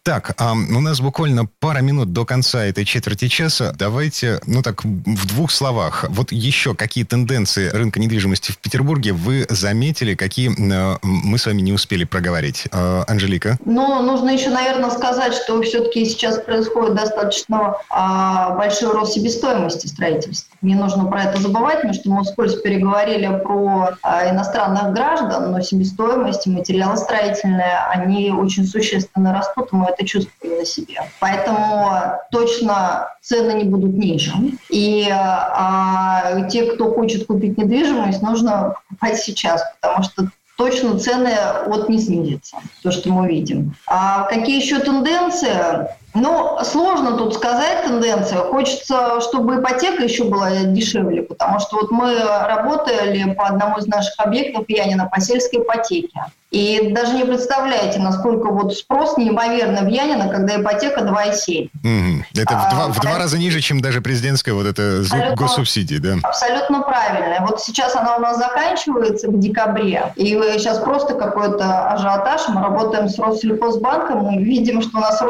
Так, 0.03 0.35
а 0.39 0.53
у 0.53 0.81
нас 0.81 1.01
буквально 1.01 1.49
пара 1.59 1.81
минут 1.81 2.13
до 2.13 2.25
конца 2.25 2.65
этой 2.65 2.85
четверти 2.85 3.27
часа. 3.27 3.75
Давайте, 3.77 4.41
ну 4.47 4.63
так, 4.63 4.85
в 4.85 5.27
двух 5.27 5.51
словах. 5.51 6.05
Вот 6.11 6.31
еще 6.31 6.75
какие 6.75 7.03
тенденции 7.03 7.69
рынка 7.69 7.99
недвижимости 7.99 8.53
в 8.53 8.59
Петербурге 8.59 9.13
вы 9.13 9.47
заметили, 9.49 10.15
какие 10.15 10.51
э, 10.51 10.99
мы 11.03 11.39
с 11.39 11.47
вами 11.47 11.61
не 11.61 11.73
успели 11.73 12.05
проговорить? 12.05 12.67
Э, 12.71 13.03
Анжелика? 13.09 13.59
Ну, 13.65 14.01
нужно 14.03 14.31
еще, 14.31 14.51
наверное, 14.51 14.91
сказать, 14.91 15.35
что 15.35 15.61
все-таки 15.63 16.05
сейчас 16.05 16.39
происходит 16.39 16.95
достаточно 16.95 17.75
а, 17.91 18.51
большой 18.57 18.93
рост 18.93 19.15
себестоимости 19.15 19.87
строительства. 19.87 20.57
Не 20.63 20.75
нужно 20.75 21.05
про 21.07 21.25
это 21.25 21.41
забывать, 21.41 21.77
потому 21.77 21.95
что 21.95 22.11
мы 22.11 22.23
вскользь 22.23 22.55
переговорили 22.63 23.41
про 23.43 23.97
а, 24.03 24.31
иностранных 24.31 24.93
граждан, 24.93 25.51
но 25.51 25.61
себестоимость 25.61 26.47
и 26.47 26.51
строительные, 26.97 27.79
они 27.91 28.31
очень 28.31 28.65
существенно 28.65 29.33
растут, 29.33 29.73
мы 29.73 29.87
это 29.87 30.07
чувствуем 30.07 30.59
на 30.59 30.65
себе. 30.65 31.01
Поэтому 31.21 31.91
точно 32.31 33.11
цены 33.21 33.53
не 33.53 33.65
будут 33.65 33.95
ниже. 33.95 34.33
И 34.71 35.09
а, 35.11 36.49
те, 36.51 36.65
кто 36.73 36.93
хочет 36.93 37.27
купить 37.27 37.59
недвижимость, 37.59 38.23
нужно 38.23 38.75
покупать 38.89 39.19
сейчас, 39.19 39.63
потому 39.81 40.03
что 40.03 40.29
точно 40.57 40.99
цены 40.99 41.33
вот 41.67 41.89
не 41.89 41.99
снизятся, 41.99 42.59
то, 42.83 42.91
что 42.91 43.11
мы 43.11 43.29
видим. 43.29 43.75
А 43.87 44.25
какие 44.25 44.61
еще 44.61 44.79
тенденции? 44.81 45.89
Ну, 46.17 46.59
сложно 46.65 47.19
тут 47.19 47.35
сказать 47.35 47.85
тенденцию. 47.85 48.45
Хочется, 48.45 49.21
чтобы 49.21 49.57
ипотека 49.57 50.03
еще 50.03 50.25
была 50.25 50.51
дешевле, 50.65 51.23
потому 51.23 51.61
что 51.61 51.77
вот 51.77 51.91
мы 51.91 52.19
работали 52.19 53.35
по 53.35 53.47
одному 53.47 53.77
из 53.79 53.87
наших 53.87 54.15
объектов 54.19 54.65
Янина 54.69 55.07
по 55.07 55.21
сельской 55.21 55.61
ипотеке. 55.61 56.21
И 56.57 56.93
даже 56.93 57.13
не 57.15 57.25
представляете, 57.25 57.99
насколько 57.99 58.49
вот 58.49 58.75
спрос 58.75 59.19
неимоверно 59.19 59.83
в 59.83 59.89
Янина, 59.89 60.29
когда 60.29 60.61
ипотека 60.61 61.01
2,7. 61.01 61.71
Mm-hmm. 61.85 62.23
Это 62.41 62.55
а, 62.55 62.69
в, 62.69 62.75
два, 62.75 62.87
в 62.89 63.01
два 63.01 63.19
раза 63.19 63.37
ниже, 63.37 63.61
чем 63.61 63.81
даже 63.81 64.01
президентская 64.01 64.55
вот 64.55 64.65
эта 64.65 65.03
госсубсидия, 65.37 65.99
да? 65.99 66.15
Абсолютно 66.23 66.83
правильно. 66.83 67.45
Вот 67.47 67.61
сейчас 67.61 67.97
она 67.97 68.17
у 68.17 68.21
нас 68.21 68.39
заканчивается 68.39 69.29
в 69.29 69.39
декабре, 69.39 70.13
и 70.15 70.29
сейчас 70.57 70.79
просто 70.79 71.15
какой-то 71.15 71.89
ажиотаж. 71.91 72.49
Мы 72.49 72.63
работаем 72.63 73.09
с 73.09 73.19
Россельхозбанком, 73.19 74.21
мы 74.21 74.43
видим, 74.43 74.83
что 74.83 74.99
у 74.99 75.01
нас 75.01 75.21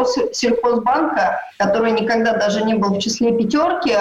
Россельхозбанка, 0.76 1.40
который 1.58 1.92
никогда 1.92 2.34
даже 2.34 2.62
не 2.62 2.74
был 2.74 2.94
в 2.94 2.98
числе 2.98 3.36
пятерки 3.36 3.96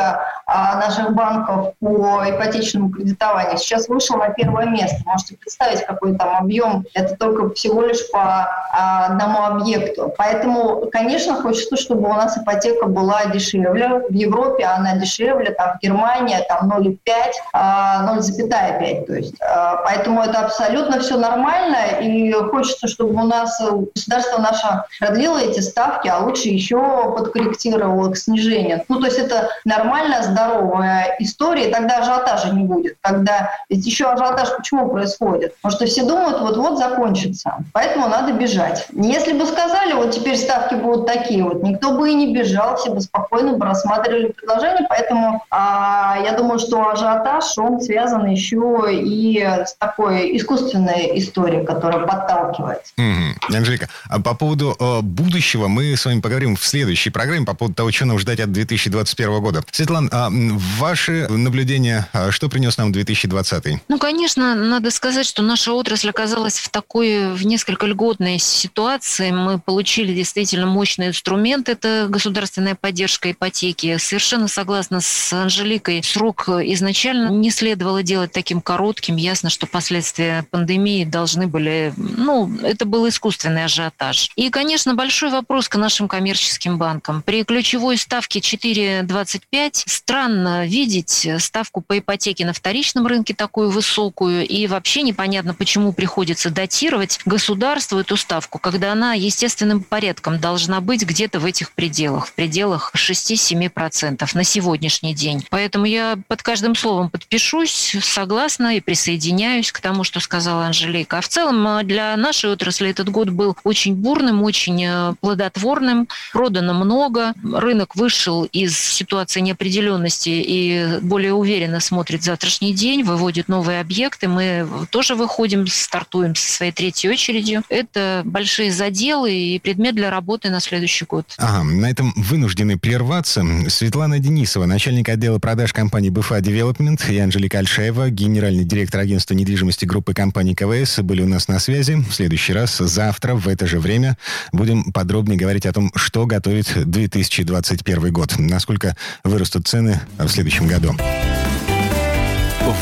наших 0.47 1.13
банков 1.13 1.73
по 1.79 2.23
ипотечному 2.25 2.89
кредитованию, 2.89 3.57
сейчас 3.57 3.87
вышел 3.87 4.17
на 4.17 4.29
первое 4.29 4.65
место. 4.65 4.97
Можете 5.05 5.35
представить, 5.37 5.85
какой 5.85 6.15
там 6.15 6.35
объем 6.35 6.85
это 6.93 7.15
только 7.15 7.53
всего 7.53 7.81
лишь 7.81 8.09
по 8.11 8.47
а, 8.71 9.07
одному 9.07 9.43
объекту. 9.43 10.13
Поэтому, 10.17 10.87
конечно, 10.91 11.35
хочется, 11.35 11.77
чтобы 11.77 12.09
у 12.09 12.13
нас 12.13 12.37
ипотека 12.37 12.87
была 12.87 13.25
дешевле. 13.25 14.01
В 14.09 14.13
Европе 14.13 14.65
она 14.65 14.95
дешевле, 14.95 15.51
там 15.51 15.77
в 15.77 15.81
Германии 15.81 16.37
там 16.47 16.71
0,5, 16.71 16.97
0,5, 16.97 17.33
а, 17.53 19.05
то 19.05 19.13
есть. 19.13 19.35
А, 19.41 19.77
поэтому 19.77 20.21
это 20.21 20.39
абсолютно 20.39 20.99
все 20.99 21.17
нормально, 21.17 21.99
и 22.01 22.31
хочется, 22.33 22.87
чтобы 22.87 23.15
у 23.15 23.25
нас 23.25 23.61
государство 23.93 24.41
наше 24.41 24.83
продлило 24.99 25.37
эти 25.37 25.59
ставки, 25.59 26.07
а 26.07 26.19
лучше 26.19 26.49
еще 26.49 26.77
подкорректировало 27.15 28.11
к 28.11 28.17
снижению. 28.17 28.83
Ну, 28.87 28.99
то 28.99 29.07
есть 29.07 29.19
это 29.19 29.49
нормальная, 29.63 30.23
здоровая 30.35 31.15
история, 31.19 31.69
и 31.69 31.71
тогда 31.71 31.99
ажиотажа 31.99 32.49
не 32.49 32.63
будет. 32.63 32.97
Когда 33.01 33.51
ведь 33.69 33.85
еще 33.85 34.05
ажиотаж 34.05 34.55
почему 34.57 34.89
происходит? 34.89 35.55
Потому 35.61 35.75
что 35.75 35.85
все 35.85 36.03
думают, 36.03 36.41
вот-вот 36.41 36.77
закончится. 36.77 37.53
Поэтому 37.73 38.07
надо 38.07 38.33
бежать. 38.33 38.87
Если 38.93 39.33
бы 39.33 39.45
сказали, 39.45 39.93
вот 39.93 40.11
теперь 40.11 40.37
ставки 40.37 40.75
будут 40.75 41.07
такие, 41.07 41.43
вот 41.43 41.63
никто 41.63 41.97
бы 41.97 42.09
и 42.09 42.13
не 42.13 42.33
бежал, 42.33 42.75
все 42.77 42.91
бы 42.91 43.01
спокойно 43.01 43.53
бы 43.53 43.65
рассматривали 43.65 44.27
предложение. 44.27 44.85
Поэтому 44.89 45.43
а, 45.49 46.17
я 46.23 46.33
думаю, 46.33 46.59
что 46.59 46.89
ажиотаж, 46.89 47.57
он 47.57 47.79
связан 47.81 48.25
еще 48.25 48.89
и 48.91 49.39
с 49.41 49.75
такой 49.75 50.35
искусственной 50.37 51.17
историей, 51.19 51.65
которая 51.65 52.05
подталкивает. 52.05 52.81
Mm-hmm. 52.99 53.55
Анжелика, 53.55 53.89
а 54.09 54.19
по 54.19 54.35
поводу 54.35 54.75
э, 54.79 55.01
будущего 55.01 55.67
мы 55.67 55.95
с 55.95 56.05
вами 56.05 56.19
поговорим 56.19 56.55
в 56.55 56.65
следующей 56.65 57.09
программе 57.09 57.45
по 57.45 57.53
поводу 57.53 57.75
того, 57.75 57.91
что 57.91 58.05
нам 58.05 58.19
ждать 58.19 58.39
от 58.39 58.51
2021 58.51 59.41
года. 59.41 59.63
Светлана, 59.71 60.09
ваши 60.31 61.27
наблюдения, 61.29 62.07
а, 62.13 62.31
что 62.31 62.49
принес 62.49 62.77
нам 62.77 62.91
2020? 62.91 63.81
Ну, 63.87 63.97
конечно, 63.97 64.55
надо 64.55 64.91
сказать, 64.91 65.25
что 65.25 65.41
наша 65.41 65.73
отрасль 65.73 66.09
оказалась 66.09 66.59
в 66.59 66.69
такой, 66.69 67.33
в 67.33 67.45
несколько 67.45 67.85
льготной 67.85 68.39
ситуации. 68.39 69.31
Мы 69.31 69.59
получили 69.59 70.13
действительно 70.13 70.65
мощный 70.65 71.07
инструмент, 71.07 71.69
это 71.69 72.07
государственная 72.09 72.75
поддержка 72.75 73.31
ипотеки. 73.31 73.97
Совершенно 73.97 74.47
согласна 74.47 75.01
с 75.01 75.33
Анжеликой, 75.33 76.03
срок 76.03 76.47
изначально 76.49 77.29
не 77.29 77.51
следовало 77.51 78.03
делать 78.03 78.31
таким 78.31 78.61
коротким. 78.61 79.15
Ясно, 79.15 79.49
что 79.49 79.67
последствия 79.67 80.45
пандемии 80.51 81.03
должны 81.05 81.47
были, 81.47 81.93
ну, 81.97 82.51
это 82.61 82.85
был 82.85 83.07
искусственный 83.07 83.65
ажиотаж. 83.65 84.31
И, 84.35 84.49
конечно, 84.49 84.95
большой 84.95 85.29
вопрос 85.29 85.69
к 85.69 85.75
нашим 85.75 86.07
коммерческим 86.07 86.77
банкам. 86.77 87.21
При 87.21 87.43
ключевой 87.43 87.97
ставке 87.97 88.39
4,25 88.39 89.83
странно 90.15 90.65
видеть 90.65 91.27
ставку 91.39 91.81
по 91.81 91.99
ипотеке 91.99 92.45
на 92.45 92.53
вторичном 92.53 93.05
рынке 93.05 93.33
такую 93.33 93.69
высокую, 93.69 94.47
и 94.47 94.65
вообще 94.65 95.01
непонятно, 95.01 95.53
почему 95.53 95.91
приходится 95.91 96.49
датировать 96.49 97.19
государству 97.25 97.99
эту 97.99 98.15
ставку, 98.15 98.57
когда 98.57 98.93
она 98.93 99.13
естественным 99.13 99.83
порядком 99.83 100.39
должна 100.39 100.79
быть 100.79 101.03
где-то 101.03 101.41
в 101.41 101.45
этих 101.45 101.73
пределах, 101.73 102.27
в 102.27 102.33
пределах 102.33 102.93
6-7% 102.95 104.25
на 104.33 104.43
сегодняшний 104.45 105.13
день. 105.13 105.45
Поэтому 105.49 105.83
я 105.83 106.17
под 106.29 106.41
каждым 106.43 106.75
словом 106.75 107.09
подпишусь, 107.09 107.97
согласна 108.01 108.77
и 108.77 108.79
присоединяюсь 108.79 109.73
к 109.73 109.81
тому, 109.81 110.05
что 110.05 110.21
сказала 110.21 110.65
Анжелика. 110.65 111.17
А 111.17 111.21
в 111.21 111.27
целом 111.27 111.67
а, 111.67 111.83
для 111.83 112.15
нашей 112.15 112.51
отрасли 112.51 112.89
этот 112.89 113.09
год 113.09 113.31
был 113.31 113.57
очень 113.65 113.93
бурным, 113.93 114.43
очень 114.43 114.81
э, 114.81 115.13
плодотворным, 115.19 116.07
продано 116.31 116.73
много, 116.73 117.33
рынок 117.43 117.97
вышел 117.97 118.45
из 118.45 118.79
ситуации 118.79 119.41
неопределенности 119.41 120.04
и 120.27 120.99
более 121.01 121.33
уверенно 121.33 121.79
смотрит 121.79 122.23
завтрашний 122.23 122.73
день, 122.73 123.03
выводит 123.03 123.47
новые 123.47 123.79
объекты. 123.79 124.27
Мы 124.27 124.67
тоже 124.89 125.15
выходим, 125.15 125.67
стартуем 125.67 126.35
с 126.35 126.41
своей 126.41 126.71
третьей 126.71 127.09
очередью. 127.09 127.63
Это 127.69 128.21
большие 128.25 128.71
заделы 128.71 129.33
и 129.33 129.59
предмет 129.59 129.95
для 129.95 130.09
работы 130.09 130.49
на 130.49 130.59
следующий 130.59 131.05
год. 131.05 131.25
Ага, 131.37 131.63
на 131.63 131.89
этом 131.89 132.13
вынуждены 132.15 132.77
прерваться. 132.77 133.43
Светлана 133.67 134.19
Денисова, 134.19 134.65
начальник 134.65 135.09
отдела 135.09 135.39
продаж 135.39 135.73
компании 135.73 136.09
БФА 136.09 136.41
Девелопмент, 136.41 137.09
и 137.09 137.17
Анжелика 137.17 137.59
Альшаева, 137.59 138.09
генеральный 138.09 138.63
директор 138.63 139.01
агентства 139.01 139.33
недвижимости 139.33 139.85
группы 139.85 140.13
компаний 140.13 140.55
КВС, 140.55 140.99
были 140.99 141.21
у 141.21 141.27
нас 141.27 141.47
на 141.47 141.59
связи. 141.59 141.95
В 141.95 142.13
следующий 142.13 142.53
раз, 142.53 142.77
завтра, 142.77 143.35
в 143.35 143.47
это 143.47 143.67
же 143.67 143.79
время, 143.79 144.17
будем 144.51 144.91
подробнее 144.91 145.37
говорить 145.37 145.65
о 145.65 145.73
том, 145.73 145.91
что 145.95 146.25
готовит 146.25 146.71
2021 146.75 148.11
год, 148.11 148.35
насколько 148.37 148.95
вырастут 149.23 149.67
цены 149.67 149.94
в 150.17 150.27
следующем 150.27 150.67
году. 150.67 150.93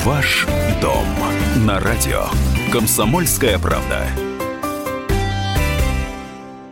Ваш 0.05 0.47
дом 0.81 1.05
на 1.65 1.79
радио. 1.79 2.25
Комсомольская 2.71 3.57
правда. 3.59 4.07